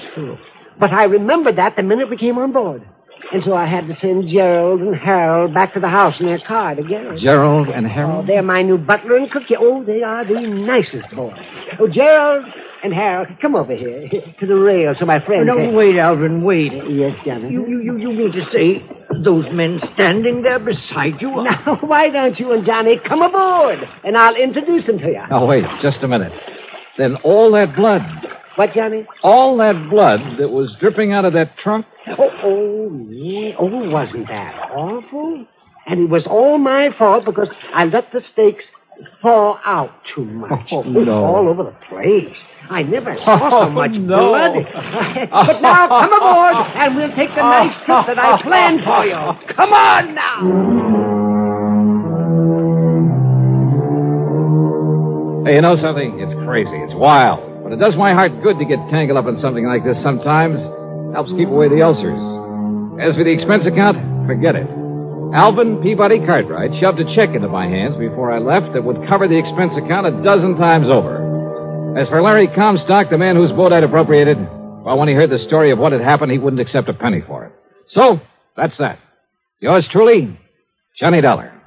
But 0.80 0.92
I 0.92 1.04
remembered 1.04 1.58
that 1.58 1.76
the 1.76 1.84
minute 1.84 2.10
we 2.10 2.18
came 2.18 2.38
on 2.38 2.52
board. 2.54 2.88
And 3.32 3.44
so 3.44 3.54
I 3.56 3.66
had 3.68 3.88
to 3.88 3.96
send 4.00 4.28
Gerald 4.30 4.82
and 4.82 4.96
Harold 4.96 5.54
back 5.54 5.74
to 5.74 5.80
the 5.80 5.88
house 5.90 6.16
in 6.20 6.26
their 6.26 6.40
car 6.40 6.76
to. 6.76 6.84
Gerald 7.20 7.68
and 7.70 7.86
Oh, 7.86 7.90
Harold? 7.90 8.28
they're 8.28 8.42
my 8.44 8.62
new 8.62 8.78
butler 8.78 9.18
and 9.18 9.30
cook. 9.32 9.44
Oh, 9.60 9.84
they 9.84 10.02
are 10.04 10.26
the 10.26 10.40
nicest 10.42 11.10
boys. 11.16 11.34
Oh, 11.80 11.88
Gerald 11.88 12.46
and 12.84 12.94
Harold, 12.94 13.28
come 13.42 13.56
over 13.56 13.76
here 13.76 14.10
to 14.40 14.46
the 14.46 14.56
rail 14.56 14.94
so 15.00 15.06
my 15.06 15.24
friend 15.26 15.46
No, 15.48 15.56
can... 15.56 15.74
wait, 15.74 15.98
Alvin, 15.98 16.44
wait. 16.44 16.72
Yes, 16.90 17.16
Jonathan. 17.26 17.52
You, 17.52 17.66
you, 17.68 17.82
you, 17.82 17.98
you 17.98 18.10
mean 18.10 18.32
to 18.34 18.44
say 18.52 18.86
those 19.24 19.46
men 19.54 19.80
standing 19.94 20.42
there 20.42 20.60
beside 20.60 21.22
you? 21.22 21.30
are- 21.30 21.44
Now, 21.44 21.78
why 21.82 22.10
don't 22.10 22.38
you 22.40 22.52
and 22.54 22.66
Johnny 22.66 23.00
come 23.08 23.22
aboard, 23.22 23.80
and 24.04 24.18
I'll 24.18 24.36
introduce 24.36 24.86
them 24.86 25.00
to 25.00 25.08
you. 25.08 25.22
Now, 25.30 25.46
wait, 25.46 25.64
just 25.82 25.98
a 26.04 26.08
minute. 26.08 26.32
Then 26.98 27.16
all 27.24 27.52
that 27.54 27.76
blood, 27.76 28.02
What, 28.56 28.74
Johnny? 28.74 29.06
all 29.24 29.58
that 29.58 29.90
blood 29.90 30.40
that 30.40 30.50
was 30.50 30.76
dripping 30.80 31.12
out 31.14 31.26
of 31.26 31.34
that 31.34 31.58
trunk, 31.64 31.86
Oh, 32.20 32.30
oh, 32.44 33.08
yeah. 33.10 33.56
Oh, 33.58 33.90
wasn't 33.90 34.28
that 34.28 34.72
awful? 34.76 35.46
And 35.88 36.02
it 36.02 36.10
was 36.10 36.24
all 36.28 36.58
my 36.58 36.90
fault 36.98 37.24
because 37.26 37.48
I 37.74 37.86
let 37.86 38.12
the 38.12 38.22
steaks 38.34 38.66
fall 39.22 39.58
out 39.66 39.90
too 40.16 40.26
much. 40.26 40.70
Oh, 40.72 40.84
no. 40.84 41.26
All 41.26 41.48
over 41.50 41.64
the 41.64 41.76
place. 41.90 42.36
I 42.70 42.84
never 42.84 43.16
saw 43.26 43.50
Oh, 43.52 43.66
so 43.66 43.70
much 43.72 43.92
no. 43.94 44.30
blood. 44.30 44.54
but 45.48 45.62
now 45.62 45.88
come 45.88 46.14
aboard 46.14 46.56
and 46.76 46.96
we'll 46.96 47.16
take 47.16 47.30
the 47.36 47.42
nice 47.44 47.76
trip 47.86 48.06
that 48.08 48.20
I 48.20 48.42
planned 48.44 48.82
for 48.84 49.06
you. 49.06 49.56
Come 49.56 49.72
on 49.74 50.16
now. 50.16 50.40
Hey, 55.46 55.56
you 55.56 55.62
know 55.62 55.76
something? 55.82 56.24
It's 56.24 56.34
crazy. 56.48 56.72
It's 56.88 56.96
wild. 56.96 57.64
But 57.64 57.74
it 57.74 57.80
does 57.80 57.96
my 57.98 58.14
heart 58.14 58.32
good 58.44 58.58
to 58.60 58.66
get 58.66 58.80
tangled 58.90 59.18
up 59.18 59.28
in 59.28 59.40
something 59.42 59.66
like 59.68 59.84
this 59.84 59.98
sometimes. 60.04 60.60
Helps 61.14 61.32
keep 61.36 61.50
away 61.50 61.68
the 61.68 61.84
ulcers. 61.84 62.24
As 63.04 63.16
for 63.16 63.24
the 63.28 63.32
expense 63.36 63.68
account, 63.68 63.98
forget 64.26 64.56
it. 64.56 64.68
Alvin 65.34 65.82
Peabody 65.82 66.20
Cartwright 66.20 66.80
shoved 66.80 67.00
a 67.00 67.16
check 67.16 67.34
into 67.34 67.48
my 67.48 67.66
hands 67.66 67.98
before 67.98 68.32
I 68.32 68.38
left 68.38 68.74
that 68.74 68.84
would 68.84 69.10
cover 69.10 69.28
the 69.28 69.38
expense 69.38 69.74
account 69.74 70.06
a 70.06 70.22
dozen 70.22 70.58
times 70.58 70.94
over. 70.94 71.98
As 71.98 72.08
for 72.08 72.22
Larry 72.22 72.48
Comstock, 72.54 73.10
the 73.10 73.18
man 73.18 73.36
whose 73.36 73.52
boat 73.52 73.74
I'd 73.74 73.84
appropriated, 73.84 74.38
well, 74.38 74.96
when 74.96 75.08
he 75.08 75.16
heard 75.16 75.32
the 75.32 75.44
story 75.48 75.72
of 75.72 75.80
what 75.80 75.92
had 75.92 76.02
happened, 76.02 76.32
he 76.32 76.38
wouldn't 76.38 76.62
accept 76.62 76.88
a 76.88 76.94
penny 76.94 77.24
for 77.26 77.46
it. 77.46 77.54
So, 77.90 78.22
that's 78.56 78.78
that. 78.78 79.00
Yours 79.60 79.90
truly, 79.92 80.40
Johnny 81.00 81.22
Dollar. 81.22 81.63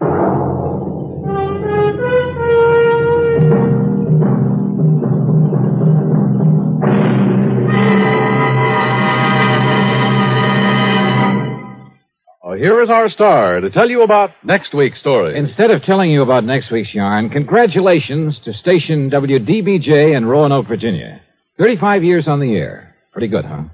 Here 12.56 12.82
is 12.82 12.90
our 12.90 13.10
star 13.10 13.60
to 13.60 13.70
tell 13.70 13.88
you 13.88 14.02
about 14.02 14.30
next 14.44 14.74
week's 14.74 14.98
story. 14.98 15.38
Instead 15.38 15.70
of 15.70 15.82
telling 15.82 16.10
you 16.10 16.22
about 16.22 16.44
next 16.44 16.70
week's 16.70 16.94
yarn, 16.94 17.30
congratulations 17.30 18.38
to 18.44 18.52
station 18.54 19.10
WDBJ 19.10 20.16
in 20.16 20.24
Roanoke, 20.24 20.66
Virginia. 20.66 21.20
35 21.58 22.04
years 22.04 22.28
on 22.28 22.40
the 22.40 22.52
air. 22.54 22.94
Pretty 23.12 23.28
good, 23.28 23.44
huh? 23.44 23.64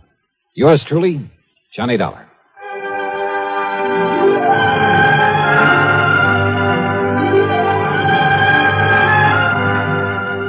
Yours 0.54 0.82
truly, 0.88 1.30
Johnny 1.74 1.96
Dollar. 1.96 2.28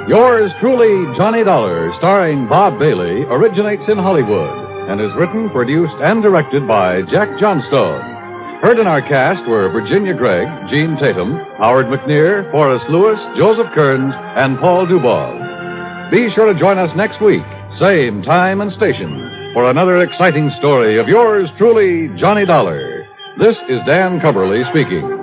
Yours 0.08 0.52
truly, 0.60 1.18
Johnny 1.18 1.44
Dollar, 1.44 1.92
starring 1.98 2.48
Bob 2.48 2.78
Bailey, 2.78 3.24
originates 3.30 3.84
in 3.88 3.98
Hollywood 3.98 4.64
and 4.90 5.00
is 5.00 5.16
written, 5.18 5.50
produced, 5.50 5.96
and 6.04 6.22
directed 6.22 6.68
by 6.68 7.02
Jack 7.10 7.30
Johnstone. 7.40 8.13
Heard 8.64 8.80
in 8.80 8.88
our 8.88 9.02
cast 9.02 9.46
were 9.46 9.68
Virginia 9.68 10.14
Gregg, 10.14 10.48
Jean 10.72 10.96
Tatum, 10.96 11.36
Howard 11.60 11.88
McNear, 11.88 12.50
Forrest 12.50 12.86
Lewis, 12.88 13.20
Joseph 13.36 13.68
Kearns, 13.76 14.14
and 14.40 14.58
Paul 14.58 14.88
Dubov. 14.88 16.10
Be 16.12 16.30
sure 16.34 16.48
to 16.48 16.58
join 16.58 16.78
us 16.78 16.90
next 16.96 17.22
week, 17.22 17.44
same 17.78 18.24
time 18.24 18.62
and 18.62 18.72
station, 18.72 19.52
for 19.54 19.70
another 19.70 20.02
exciting 20.02 20.50
story 20.60 20.98
of 20.98 21.10
yours 21.10 21.50
truly, 21.58 22.08
Johnny 22.24 22.46
Dollar. 22.46 23.06
This 23.38 23.58
is 23.68 23.80
Dan 23.86 24.22
Cubberly 24.22 24.64
speaking. 24.72 25.23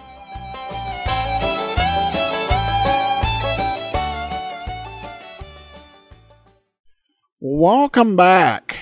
Welcome 7.63 8.15
back. 8.15 8.75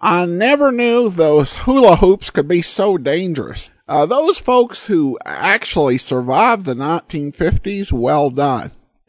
I 0.00 0.26
never 0.26 0.72
knew 0.72 1.08
those 1.08 1.58
hula 1.58 1.94
hoops 1.94 2.30
could 2.30 2.48
be 2.48 2.60
so 2.60 2.98
dangerous. 2.98 3.70
Uh, 3.86 4.04
those 4.04 4.36
folks 4.36 4.88
who 4.88 5.16
actually 5.24 5.96
survived 5.98 6.64
the 6.64 6.74
1950s, 6.74 7.92
well 7.92 8.30
done. 8.30 8.72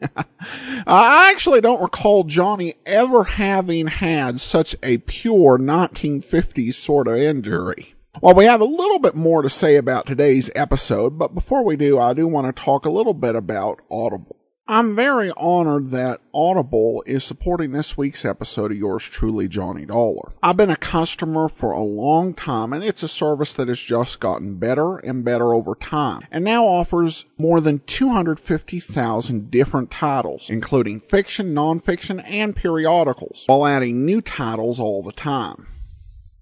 I 0.86 1.32
actually 1.32 1.60
don't 1.60 1.82
recall 1.82 2.22
Johnny 2.22 2.74
ever 2.86 3.24
having 3.24 3.88
had 3.88 4.38
such 4.38 4.76
a 4.84 4.98
pure 4.98 5.58
1950s 5.58 6.74
sort 6.74 7.08
of 7.08 7.16
injury. 7.16 7.96
Well, 8.22 8.36
we 8.36 8.44
have 8.44 8.60
a 8.60 8.66
little 8.66 9.00
bit 9.00 9.16
more 9.16 9.42
to 9.42 9.50
say 9.50 9.74
about 9.74 10.06
today's 10.06 10.48
episode, 10.54 11.18
but 11.18 11.34
before 11.34 11.64
we 11.64 11.76
do, 11.76 11.98
I 11.98 12.12
do 12.14 12.28
want 12.28 12.46
to 12.46 12.62
talk 12.62 12.86
a 12.86 12.90
little 12.90 13.14
bit 13.14 13.34
about 13.34 13.80
Audible. 13.90 14.37
I'm 14.70 14.94
very 14.94 15.32
honored 15.34 15.86
that 15.92 16.20
Audible 16.34 17.02
is 17.06 17.24
supporting 17.24 17.72
this 17.72 17.96
week's 17.96 18.26
episode 18.26 18.70
of 18.70 18.76
yours 18.76 19.02
truly, 19.04 19.48
Johnny 19.48 19.86
Dollar. 19.86 20.34
I've 20.42 20.58
been 20.58 20.68
a 20.68 20.76
customer 20.76 21.48
for 21.48 21.72
a 21.72 21.80
long 21.80 22.34
time 22.34 22.74
and 22.74 22.84
it's 22.84 23.02
a 23.02 23.08
service 23.08 23.54
that 23.54 23.68
has 23.68 23.80
just 23.80 24.20
gotten 24.20 24.56
better 24.56 24.98
and 24.98 25.24
better 25.24 25.54
over 25.54 25.74
time 25.74 26.20
and 26.30 26.44
now 26.44 26.66
offers 26.66 27.24
more 27.38 27.62
than 27.62 27.78
250,000 27.86 29.50
different 29.50 29.90
titles, 29.90 30.50
including 30.50 31.00
fiction, 31.00 31.54
nonfiction, 31.54 32.22
and 32.26 32.54
periodicals, 32.54 33.44
while 33.46 33.66
adding 33.66 34.04
new 34.04 34.20
titles 34.20 34.78
all 34.78 35.02
the 35.02 35.12
time. 35.12 35.66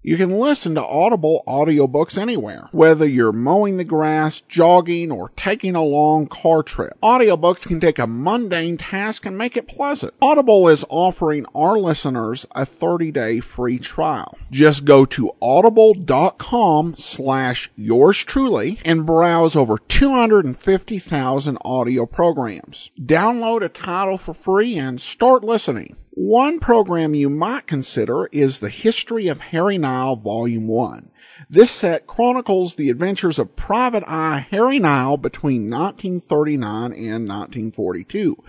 You 0.07 0.15
can 0.15 0.39
listen 0.39 0.73
to 0.75 0.85
Audible 0.85 1.43
audiobooks 1.49 2.17
anywhere, 2.17 2.69
whether 2.71 3.05
you're 3.05 3.33
mowing 3.33 3.75
the 3.75 3.83
grass, 3.83 4.39
jogging, 4.39 5.11
or 5.11 5.33
taking 5.35 5.75
a 5.75 5.83
long 5.83 6.27
car 6.27 6.63
trip. 6.63 6.93
Audiobooks 7.03 7.67
can 7.67 7.81
take 7.81 7.99
a 7.99 8.07
mundane 8.07 8.77
task 8.77 9.25
and 9.25 9.37
make 9.37 9.57
it 9.57 9.67
pleasant. 9.67 10.13
Audible 10.21 10.69
is 10.69 10.85
offering 10.87 11.45
our 11.53 11.77
listeners 11.77 12.45
a 12.51 12.61
30-day 12.61 13.41
free 13.41 13.79
trial. 13.79 14.37
Just 14.49 14.85
go 14.85 15.03
to 15.03 15.33
audible.com 15.41 16.95
slash 16.95 17.69
yours 17.75 18.23
truly 18.23 18.79
and 18.85 19.05
browse 19.05 19.57
over 19.57 19.77
250,000 19.77 21.57
audio 21.65 22.05
programs. 22.05 22.91
Download 22.97 23.61
a 23.61 23.67
title 23.67 24.17
for 24.17 24.33
free 24.33 24.77
and 24.77 25.01
start 25.01 25.43
listening. 25.43 25.97
One 26.19 26.59
program 26.59 27.13
you 27.13 27.29
might 27.29 27.67
consider 27.67 28.25
is 28.31 28.57
The 28.57 28.71
History 28.71 29.27
of 29.27 29.39
Harry 29.39 29.77
Nile 29.77 30.15
Volume 30.15 30.67
1. 30.67 31.11
This 31.47 31.69
set 31.69 32.07
chronicles 32.07 32.73
the 32.73 32.89
adventures 32.89 33.37
of 33.37 33.55
Private 33.55 34.03
Eye 34.07 34.47
Harry 34.49 34.79
Nile 34.79 35.17
between 35.17 35.69
1939 35.69 36.91
and 36.91 37.29
1942. 37.29 38.43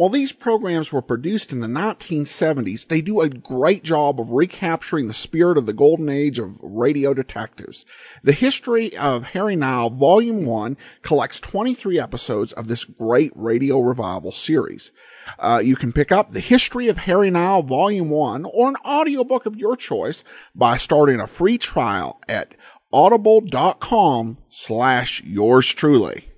While 0.00 0.08
these 0.08 0.32
programs 0.32 0.94
were 0.94 1.02
produced 1.02 1.52
in 1.52 1.60
the 1.60 1.66
1970s, 1.66 2.86
they 2.86 3.02
do 3.02 3.20
a 3.20 3.28
great 3.28 3.84
job 3.84 4.18
of 4.18 4.30
recapturing 4.30 5.08
the 5.08 5.12
spirit 5.12 5.58
of 5.58 5.66
the 5.66 5.74
golden 5.74 6.08
age 6.08 6.38
of 6.38 6.56
radio 6.62 7.12
detectives. 7.12 7.84
The 8.24 8.32
History 8.32 8.96
of 8.96 9.24
Harry 9.34 9.56
Nile 9.56 9.90
Volume 9.90 10.46
1 10.46 10.78
collects 11.02 11.38
23 11.38 12.00
episodes 12.00 12.54
of 12.54 12.66
this 12.66 12.84
great 12.84 13.30
radio 13.34 13.78
revival 13.80 14.32
series. 14.32 14.90
Uh, 15.38 15.60
you 15.62 15.76
can 15.76 15.92
pick 15.92 16.10
up 16.10 16.30
The 16.30 16.40
History 16.40 16.88
of 16.88 16.96
Harry 16.96 17.30
Nile 17.30 17.62
Volume 17.62 18.08
1 18.08 18.46
or 18.46 18.70
an 18.70 18.76
audiobook 18.86 19.44
of 19.44 19.56
your 19.56 19.76
choice 19.76 20.24
by 20.54 20.78
starting 20.78 21.20
a 21.20 21.26
free 21.26 21.58
trial 21.58 22.22
at 22.26 22.54
audible.com 22.90 24.38
slash 24.48 25.22
yours 25.24 25.66
truly. 25.66 26.29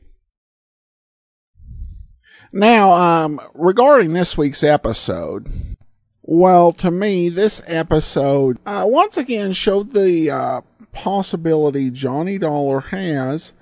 Now, 2.54 2.92
um, 2.92 3.40
regarding 3.54 4.12
this 4.12 4.36
week's 4.36 4.62
episode, 4.62 5.48
well, 6.20 6.72
to 6.72 6.90
me, 6.90 7.30
this 7.30 7.62
episode 7.66 8.58
uh, 8.66 8.84
once 8.86 9.16
again 9.16 9.54
showed 9.54 9.94
the 9.94 10.30
uh, 10.30 10.60
possibility 10.92 11.90
Johnny 11.90 12.36
Dollar 12.36 12.80
has 12.80 13.54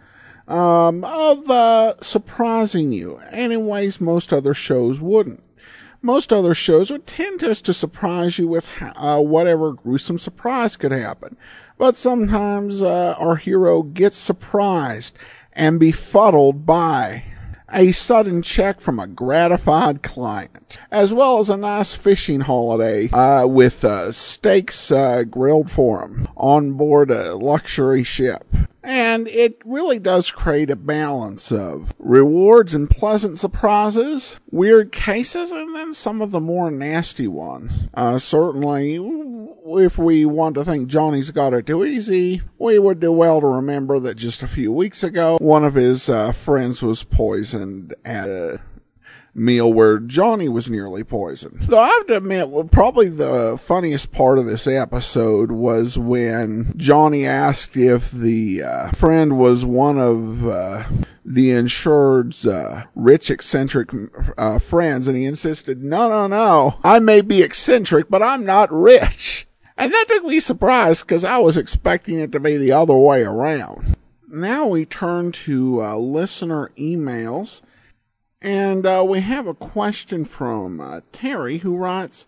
um, 0.48 1.04
of 1.04 1.48
uh, 1.48 2.00
surprising 2.00 2.90
you 2.90 3.20
in 3.32 3.64
ways 3.68 4.00
most 4.00 4.32
other 4.32 4.54
shows 4.54 4.98
wouldn't. 5.00 5.44
Most 6.02 6.32
other 6.32 6.54
shows 6.54 6.90
would 6.90 7.06
tend 7.06 7.38
just 7.38 7.64
to 7.66 7.74
surprise 7.74 8.40
you 8.40 8.48
with 8.48 8.66
uh, 8.80 9.20
whatever 9.20 9.72
gruesome 9.72 10.18
surprise 10.18 10.76
could 10.76 10.90
happen. 10.90 11.36
But 11.78 11.96
sometimes 11.96 12.82
uh, 12.82 13.14
our 13.18 13.36
hero 13.36 13.84
gets 13.84 14.16
surprised 14.16 15.16
and 15.52 15.78
befuddled 15.78 16.66
by 16.66 17.29
a 17.72 17.92
sudden 17.92 18.42
check 18.42 18.80
from 18.80 18.98
a 18.98 19.06
gratified 19.06 20.02
client, 20.02 20.78
as 20.90 21.12
well 21.12 21.38
as 21.38 21.48
a 21.48 21.56
nice 21.56 21.94
fishing 21.94 22.40
holiday 22.40 23.08
uh, 23.10 23.46
with 23.46 23.84
uh, 23.84 24.12
steaks 24.12 24.90
uh, 24.90 25.24
grilled 25.24 25.70
for 25.70 26.02
him 26.02 26.28
on 26.36 26.72
board 26.72 27.10
a 27.10 27.34
luxury 27.34 28.04
ship. 28.04 28.49
And 29.10 29.26
it 29.26 29.60
really 29.64 29.98
does 29.98 30.30
create 30.30 30.70
a 30.70 30.76
balance 30.76 31.50
of 31.50 31.92
rewards 31.98 32.74
and 32.74 32.88
pleasant 32.88 33.40
surprises, 33.40 34.38
weird 34.52 34.92
cases, 34.92 35.50
and 35.50 35.74
then 35.74 35.94
some 35.94 36.22
of 36.22 36.30
the 36.30 36.38
more 36.38 36.70
nasty 36.70 37.26
ones. 37.26 37.88
Uh, 37.92 38.18
certainly, 38.18 39.00
if 39.66 39.98
we 39.98 40.24
want 40.24 40.54
to 40.54 40.64
think 40.64 40.86
Johnny's 40.86 41.32
got 41.32 41.54
it 41.54 41.66
too 41.66 41.84
easy, 41.84 42.42
we 42.56 42.78
would 42.78 43.00
do 43.00 43.10
well 43.10 43.40
to 43.40 43.48
remember 43.48 43.98
that 43.98 44.14
just 44.14 44.44
a 44.44 44.46
few 44.46 44.70
weeks 44.70 45.02
ago, 45.02 45.38
one 45.40 45.64
of 45.64 45.74
his 45.74 46.08
uh, 46.08 46.30
friends 46.30 46.80
was 46.80 47.02
poisoned 47.02 47.94
at 48.04 48.60
meal 49.34 49.72
where 49.72 49.98
Johnny 49.98 50.48
was 50.48 50.70
nearly 50.70 51.04
poisoned. 51.04 51.62
Though 51.62 51.78
I 51.78 51.88
have 51.88 52.06
to 52.08 52.16
admit, 52.16 52.48
well, 52.48 52.64
probably 52.64 53.08
the 53.08 53.56
funniest 53.58 54.12
part 54.12 54.38
of 54.38 54.46
this 54.46 54.66
episode 54.66 55.50
was 55.52 55.98
when 55.98 56.72
Johnny 56.76 57.26
asked 57.26 57.76
if 57.76 58.10
the 58.10 58.62
uh, 58.62 58.90
friend 58.92 59.38
was 59.38 59.64
one 59.64 59.98
of 59.98 60.46
uh, 60.46 60.84
the 61.24 61.50
insured's 61.50 62.46
uh, 62.46 62.84
rich 62.94 63.30
eccentric 63.30 63.90
uh, 64.36 64.58
friends, 64.58 65.06
and 65.06 65.16
he 65.16 65.24
insisted, 65.24 65.82
"No, 65.82 66.08
no, 66.08 66.26
no, 66.26 66.78
I 66.82 66.98
may 66.98 67.20
be 67.20 67.42
eccentric, 67.42 68.08
but 68.08 68.22
I'm 68.22 68.44
not 68.44 68.72
rich." 68.72 69.46
And 69.76 69.92
that 69.92 70.04
took 70.08 70.24
me 70.24 70.40
surprised 70.40 71.06
because 71.06 71.24
I 71.24 71.38
was 71.38 71.56
expecting 71.56 72.18
it 72.18 72.32
to 72.32 72.40
be 72.40 72.58
the 72.58 72.72
other 72.72 72.96
way 72.96 73.22
around. 73.22 73.96
Now 74.28 74.66
we 74.66 74.84
turn 74.84 75.32
to 75.32 75.82
uh, 75.82 75.96
listener 75.96 76.70
emails. 76.76 77.62
And 78.42 78.86
uh, 78.86 79.04
we 79.06 79.20
have 79.20 79.46
a 79.46 79.54
question 79.54 80.24
from 80.24 80.80
uh, 80.80 81.00
Terry 81.12 81.58
who 81.58 81.76
writes 81.76 82.26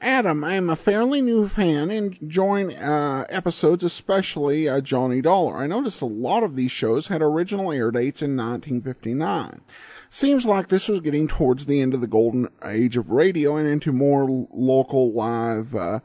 Adam, 0.00 0.44
I 0.44 0.54
am 0.54 0.70
a 0.70 0.76
fairly 0.76 1.20
new 1.20 1.48
fan 1.48 1.90
enjoying 1.90 2.76
uh, 2.76 3.26
episodes, 3.28 3.82
especially 3.82 4.68
uh, 4.68 4.80
Johnny 4.80 5.20
Dollar. 5.20 5.56
I 5.56 5.66
noticed 5.66 6.00
a 6.00 6.06
lot 6.06 6.44
of 6.44 6.54
these 6.54 6.70
shows 6.70 7.08
had 7.08 7.20
original 7.20 7.72
air 7.72 7.90
dates 7.90 8.22
in 8.22 8.36
1959. 8.36 9.60
Seems 10.08 10.46
like 10.46 10.68
this 10.68 10.86
was 10.86 11.00
getting 11.00 11.26
towards 11.26 11.66
the 11.66 11.80
end 11.80 11.94
of 11.94 12.00
the 12.00 12.06
golden 12.06 12.48
age 12.64 12.96
of 12.96 13.10
radio 13.10 13.56
and 13.56 13.66
into 13.66 13.92
more 13.92 14.46
local 14.52 15.12
live 15.12 15.74
uh, 15.74 15.98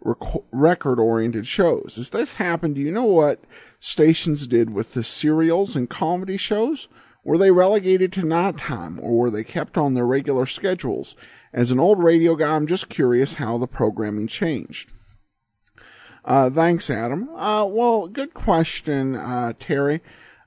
rec- 0.00 0.44
record 0.52 1.00
oriented 1.00 1.48
shows. 1.48 1.98
As 1.98 2.10
this 2.10 2.34
happened, 2.34 2.76
do 2.76 2.80
you 2.80 2.92
know 2.92 3.04
what 3.06 3.42
stations 3.80 4.46
did 4.46 4.70
with 4.70 4.94
the 4.94 5.02
serials 5.02 5.74
and 5.74 5.90
comedy 5.90 6.36
shows? 6.36 6.86
Were 7.24 7.38
they 7.38 7.50
relegated 7.50 8.12
to 8.14 8.26
nighttime 8.26 8.98
or 9.00 9.16
were 9.16 9.30
they 9.30 9.44
kept 9.44 9.76
on 9.76 9.94
their 9.94 10.06
regular 10.06 10.46
schedules? 10.46 11.14
As 11.52 11.70
an 11.70 11.78
old 11.78 12.02
radio 12.02 12.34
guy, 12.34 12.56
I'm 12.56 12.66
just 12.66 12.88
curious 12.88 13.34
how 13.34 13.58
the 13.58 13.68
programming 13.68 14.26
changed. 14.26 14.92
Uh, 16.24 16.50
thanks, 16.50 16.88
Adam. 16.88 17.28
Uh, 17.34 17.64
well, 17.64 18.08
good 18.08 18.32
question, 18.34 19.16
uh, 19.16 19.52
Terry. 19.58 20.00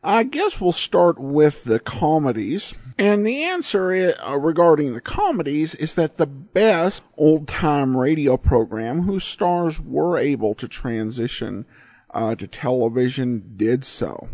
I 0.04 0.24
guess 0.24 0.62
we'll 0.62 0.72
start 0.72 1.20
with 1.20 1.64
the 1.64 1.80
comedies. 1.80 2.76
And 2.98 3.26
the 3.26 3.44
answer 3.44 4.14
uh, 4.26 4.38
regarding 4.38 4.94
the 4.94 5.02
comedies 5.02 5.76
is 5.76 5.96
that 5.96 6.18
the 6.18 6.28
best 6.28 7.04
old 7.18 7.48
time 7.48 7.98
radio 7.98 8.38
program 8.38 9.02
whose 9.02 9.24
stars 9.24 9.82
were 9.82 10.18
able 10.18 10.56
to 10.56 10.68
transition 10.68 11.66
uh, 12.14 12.36
to 12.36 12.48
television 12.48 13.54
did 13.58 13.84
so. 13.84 14.30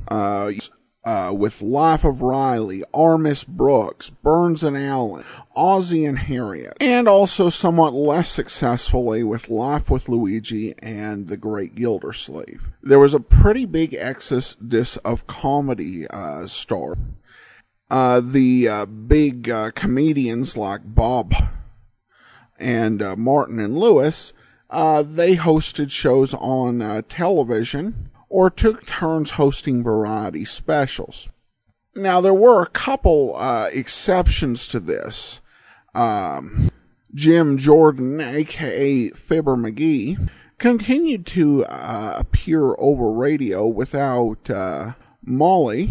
Uh, 1.03 1.33
with 1.35 1.63
Life 1.63 2.03
of 2.03 2.21
Riley, 2.21 2.83
Our 2.93 3.17
Miss 3.17 3.43
Brooks, 3.43 4.11
Burns 4.11 4.61
and 4.61 4.77
Allen, 4.77 5.23
Ozzie 5.55 6.05
and 6.05 6.19
Harriet, 6.19 6.77
and 6.79 7.07
also 7.07 7.49
somewhat 7.49 7.93
less 7.93 8.29
successfully 8.29 9.23
with 9.23 9.49
Life 9.49 9.89
with 9.89 10.07
Luigi 10.07 10.75
and 10.77 11.27
The 11.27 11.37
Great 11.37 11.73
Gildersleeve. 11.73 12.69
There 12.83 12.99
was 12.99 13.15
a 13.15 13.19
pretty 13.19 13.65
big 13.65 13.95
exodus 13.95 14.97
of 14.97 15.25
comedy 15.25 16.05
uh, 16.07 16.45
stars. 16.45 16.97
Uh, 17.91 18.21
the 18.21 18.69
uh, 18.69 18.85
big 18.85 19.49
uh, 19.49 19.69
comedians 19.71 20.55
like 20.55 20.79
Bob 20.85 21.33
and 22.57 23.01
uh, 23.01 23.17
Martin 23.17 23.59
and 23.59 23.75
Lewis, 23.75 24.31
they 24.71 25.35
hosted 25.35 25.91
shows 25.91 26.33
on 26.35 27.03
television 27.09 28.10
or 28.31 28.49
took 28.49 28.85
turns 28.85 29.31
hosting 29.31 29.83
variety 29.83 30.45
specials. 30.45 31.29
Now, 31.95 32.21
there 32.21 32.33
were 32.33 32.63
a 32.63 32.69
couple 32.69 33.35
uh, 33.35 33.67
exceptions 33.73 34.69
to 34.69 34.79
this. 34.79 35.41
Um, 35.93 36.69
Jim 37.13 37.57
Jordan, 37.57 38.21
aka 38.21 39.09
Fibber 39.09 39.57
McGee, 39.57 40.29
continued 40.57 41.25
to 41.25 41.65
uh, 41.65 42.15
appear 42.17 42.73
over 42.77 43.11
radio 43.11 43.67
without 43.67 44.49
uh, 44.49 44.93
Molly 45.25 45.89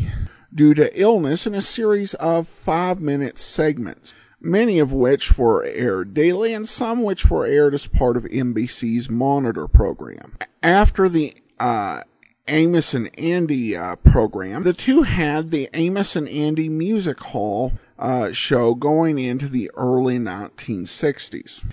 due 0.53 0.73
to 0.73 1.01
illness 1.01 1.47
in 1.47 1.55
a 1.55 1.61
series 1.61 2.15
of 2.15 2.49
five 2.49 3.01
minute 3.01 3.37
segments, 3.37 4.15
many 4.41 4.79
of 4.79 4.95
which 4.95 5.37
were 5.37 5.63
aired 5.65 6.15
daily 6.15 6.55
and 6.55 6.67
some 6.67 7.03
which 7.03 7.29
were 7.29 7.45
aired 7.45 7.75
as 7.75 7.87
part 7.87 8.17
of 8.17 8.25
NBC's 8.25 9.11
Monitor 9.11 9.69
program. 9.69 10.39
After 10.63 11.07
the 11.07 11.35
uh, 11.59 12.01
Amos 12.49 12.95
and 12.95 13.11
Andy 13.19 13.77
uh, 13.77 13.97
program, 13.97 14.65
the 14.65 14.73
two 14.73 15.03
had 15.03 15.51
the 15.51 15.69
Amos 15.75 16.17
and 16.17 16.29
Andy 16.29 16.69
Music 16.69 17.21
Hall 17.21 17.73
uh, 17.99 18.33
show 18.33 18.75
going 18.75 19.19
into 19.19 19.49
the 19.49 19.71
early 19.77 20.19
1960s. 20.19 21.65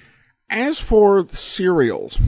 As 0.49 0.79
for 0.79 1.27
serials, 1.29 2.19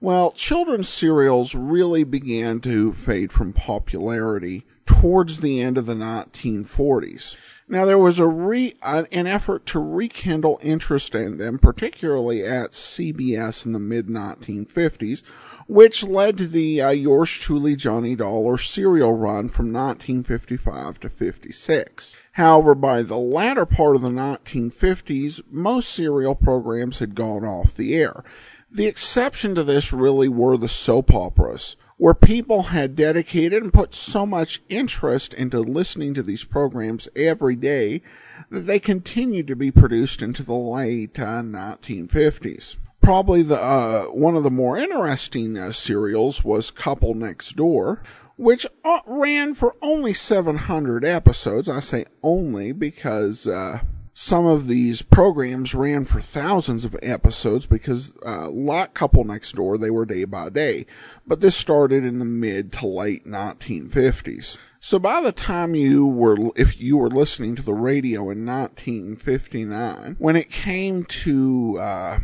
well, 0.00 0.32
children's 0.32 0.88
serials 0.88 1.54
really 1.54 2.04
began 2.04 2.60
to 2.60 2.92
fade 2.92 3.32
from 3.32 3.52
popularity 3.52 4.64
towards 4.86 5.40
the 5.40 5.60
end 5.60 5.78
of 5.78 5.86
the 5.86 5.94
1940s. 5.94 7.36
Now, 7.68 7.84
there 7.84 7.98
was 7.98 8.18
a 8.18 8.26
re, 8.26 8.74
an 8.82 9.26
effort 9.28 9.64
to 9.66 9.78
rekindle 9.78 10.58
interest 10.60 11.14
in 11.14 11.38
them, 11.38 11.58
particularly 11.58 12.42
at 12.42 12.72
CBS 12.72 13.64
in 13.64 13.72
the 13.72 13.78
mid 13.78 14.08
1950s, 14.08 15.22
which 15.70 16.02
led 16.02 16.36
to 16.36 16.48
the 16.48 16.82
uh, 16.82 16.90
Yours 16.90 17.30
Truly 17.30 17.76
Johnny 17.76 18.16
Dollar 18.16 18.58
serial 18.58 19.12
run 19.12 19.48
from 19.48 19.66
1955 19.66 20.98
to 20.98 21.08
56. 21.08 22.16
However, 22.32 22.74
by 22.74 23.02
the 23.02 23.16
latter 23.16 23.64
part 23.64 23.94
of 23.94 24.02
the 24.02 24.08
1950s, 24.08 25.42
most 25.48 25.90
serial 25.90 26.34
programs 26.34 26.98
had 26.98 27.14
gone 27.14 27.44
off 27.44 27.76
the 27.76 27.94
air. 27.94 28.24
The 28.68 28.86
exception 28.86 29.54
to 29.54 29.62
this 29.62 29.92
really 29.92 30.28
were 30.28 30.56
the 30.56 30.68
soap 30.68 31.14
operas, 31.14 31.76
where 31.98 32.14
people 32.14 32.64
had 32.64 32.96
dedicated 32.96 33.62
and 33.62 33.72
put 33.72 33.94
so 33.94 34.26
much 34.26 34.62
interest 34.68 35.32
into 35.34 35.60
listening 35.60 36.14
to 36.14 36.22
these 36.24 36.42
programs 36.42 37.08
every 37.14 37.54
day 37.54 38.02
that 38.50 38.62
they 38.62 38.80
continued 38.80 39.46
to 39.46 39.54
be 39.54 39.70
produced 39.70 40.20
into 40.20 40.42
the 40.42 40.52
late 40.52 41.20
uh, 41.20 41.42
1950s 41.42 42.76
probably 43.00 43.42
the 43.42 43.56
uh, 43.56 44.04
one 44.06 44.36
of 44.36 44.42
the 44.42 44.50
more 44.50 44.76
interesting 44.76 45.58
uh, 45.58 45.72
serials 45.72 46.44
was 46.44 46.70
Couple 46.70 47.14
Next 47.14 47.56
Door, 47.56 48.02
which 48.36 48.66
uh, 48.84 49.00
ran 49.06 49.54
for 49.54 49.76
only 49.82 50.14
700 50.14 51.04
episodes. 51.04 51.68
I 51.68 51.80
say 51.80 52.06
only 52.22 52.72
because 52.72 53.46
uh, 53.46 53.80
some 54.14 54.44
of 54.44 54.66
these 54.66 55.02
programs 55.02 55.74
ran 55.74 56.04
for 56.04 56.20
thousands 56.20 56.84
of 56.84 56.96
episodes 57.02 57.66
because 57.66 58.12
uh, 58.24 58.50
like 58.50 58.92
Couple 58.92 59.24
Next 59.24 59.52
Door, 59.52 59.78
they 59.78 59.90
were 59.90 60.04
day 60.04 60.24
by 60.24 60.50
day. 60.50 60.86
But 61.26 61.40
this 61.40 61.56
started 61.56 62.04
in 62.04 62.18
the 62.18 62.24
mid 62.24 62.72
to 62.74 62.86
late 62.86 63.24
1950s. 63.26 64.58
So 64.78 64.98
by 64.98 65.20
the 65.20 65.32
time 65.32 65.74
you 65.74 66.06
were, 66.06 66.36
if 66.56 66.80
you 66.80 66.96
were 66.96 67.10
listening 67.10 67.54
to 67.56 67.62
the 67.62 67.74
radio 67.74 68.30
in 68.30 68.44
1959, 68.46 70.16
when 70.18 70.36
it 70.36 70.50
came 70.50 71.04
to, 71.04 71.78
uh, 71.78 72.18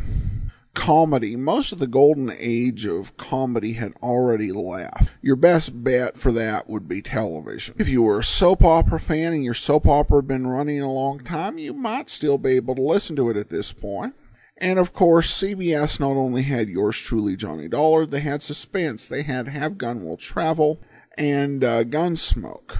comedy, 0.77 1.35
most 1.35 1.71
of 1.71 1.79
the 1.79 1.87
golden 1.87 2.31
age 2.37 2.85
of 2.85 3.17
comedy 3.17 3.73
had 3.73 3.93
already 4.03 4.51
left. 4.51 5.09
Your 5.23 5.35
best 5.35 5.83
bet 5.83 6.19
for 6.19 6.31
that 6.31 6.69
would 6.69 6.87
be 6.87 7.01
television. 7.01 7.73
If 7.79 7.89
you 7.89 8.03
were 8.03 8.19
a 8.19 8.23
soap 8.23 8.63
opera 8.63 8.99
fan 8.99 9.33
and 9.33 9.43
your 9.43 9.55
soap 9.55 9.87
opera 9.87 10.19
had 10.19 10.27
been 10.27 10.45
running 10.45 10.79
a 10.79 10.93
long 10.93 11.19
time, 11.19 11.57
you 11.57 11.73
might 11.73 12.11
still 12.11 12.37
be 12.37 12.51
able 12.51 12.75
to 12.75 12.81
listen 12.81 13.15
to 13.15 13.29
it 13.31 13.37
at 13.37 13.49
this 13.49 13.73
point. 13.73 14.13
And 14.55 14.77
of 14.77 14.93
course, 14.93 15.41
CBS 15.41 15.99
not 15.99 16.11
only 16.11 16.43
had 16.43 16.69
yours 16.69 16.97
truly, 16.97 17.35
Johnny 17.35 17.67
Dollar, 17.67 18.05
they 18.05 18.19
had 18.19 18.43
Suspense, 18.43 19.07
they 19.07 19.23
had 19.23 19.47
Have 19.47 19.79
Gun 19.79 20.05
Will 20.05 20.17
Travel, 20.17 20.79
and 21.17 21.63
uh, 21.63 21.85
Gunsmoke. 21.85 22.77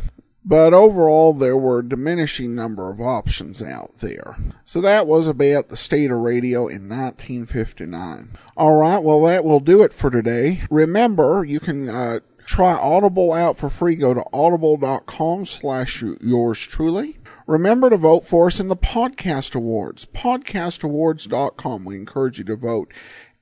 But 0.49 0.73
overall, 0.73 1.33
there 1.33 1.57
were 1.57 1.79
a 1.79 1.89
diminishing 1.89 2.55
number 2.55 2.89
of 2.89 3.01
options 3.01 3.61
out 3.61 3.97
there. 3.97 4.37
So 4.63 4.79
that 4.79 5.05
was 5.05 5.27
about 5.27 5.67
the 5.67 5.75
state 5.75 6.09
of 6.09 6.19
radio 6.19 6.67
in 6.67 6.87
1959. 6.87 8.37
Alright, 8.55 9.03
well 9.03 9.21
that 9.23 9.43
will 9.43 9.59
do 9.59 9.83
it 9.83 9.91
for 9.91 10.09
today. 10.09 10.61
Remember, 10.71 11.43
you 11.43 11.59
can, 11.59 11.89
uh, 11.89 12.19
try 12.45 12.71
Audible 12.71 13.33
out 13.33 13.57
for 13.57 13.69
free. 13.69 13.95
Go 13.95 14.13
to 14.13 14.23
audible.com 14.31 15.43
slash 15.45 16.01
yours 16.21 16.59
truly. 16.59 17.17
Remember 17.45 17.89
to 17.89 17.97
vote 17.97 18.25
for 18.25 18.47
us 18.47 18.61
in 18.61 18.69
the 18.69 18.77
podcast 18.77 19.53
awards. 19.53 20.05
Podcastawards.com. 20.05 21.83
We 21.83 21.97
encourage 21.97 22.37
you 22.37 22.45
to 22.45 22.55
vote 22.55 22.93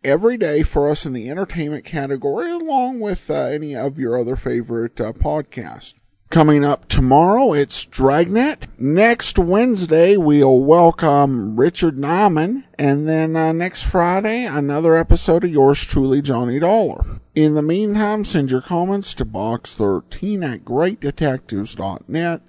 every 0.03 0.37
day 0.37 0.63
for 0.63 0.89
us 0.89 1.05
in 1.05 1.13
the 1.13 1.29
entertainment 1.29 1.85
category 1.85 2.49
along 2.49 2.99
with 2.99 3.29
uh, 3.29 3.35
any 3.35 3.75
of 3.75 3.99
your 3.99 4.19
other 4.19 4.35
favorite 4.35 4.99
uh, 4.99 5.13
podcasts. 5.13 5.93
Coming 6.31 6.65
up 6.65 6.87
tomorrow, 6.89 7.53
it's 7.53 7.85
Dragnet. 7.85 8.67
Next 8.77 9.39
Wednesday, 9.39 10.17
we'll 10.17 10.59
welcome 10.59 11.55
Richard 11.55 12.01
Diamond. 12.01 12.65
And 12.77 13.07
then 13.07 13.35
uh, 13.35 13.53
next 13.53 13.83
Friday, 13.83 14.43
another 14.43 14.97
episode 14.97 15.43
of 15.45 15.51
yours 15.51 15.81
truly, 15.81 16.21
Johnny 16.21 16.59
Dollar. 16.59 17.21
In 17.35 17.53
the 17.53 17.61
meantime, 17.61 18.25
send 18.25 18.51
your 18.51 18.61
comments 18.61 19.13
to 19.13 19.25
box13 19.25 20.43
at 20.53 20.65
greatdetectives.net. 20.65 22.41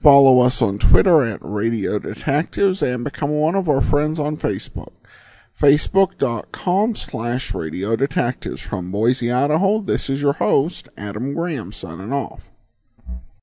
Follow 0.00 0.40
us 0.40 0.62
on 0.62 0.78
Twitter 0.78 1.24
at 1.24 1.40
Radio 1.42 1.98
Detectives 1.98 2.82
and 2.82 3.04
become 3.04 3.30
one 3.30 3.56
of 3.56 3.68
our 3.68 3.82
friends 3.82 4.18
on 4.18 4.36
Facebook. 4.36 4.92
Facebook.com 5.60 6.94
slash 6.94 7.52
Radio 7.52 7.96
Detectives. 7.96 8.62
From 8.62 8.92
Boise, 8.92 9.30
Idaho, 9.30 9.80
this 9.80 10.08
is 10.08 10.22
your 10.22 10.34
host, 10.34 10.88
Adam 10.96 11.34
Graham, 11.34 11.72
signing 11.72 12.12
off. 12.12 12.47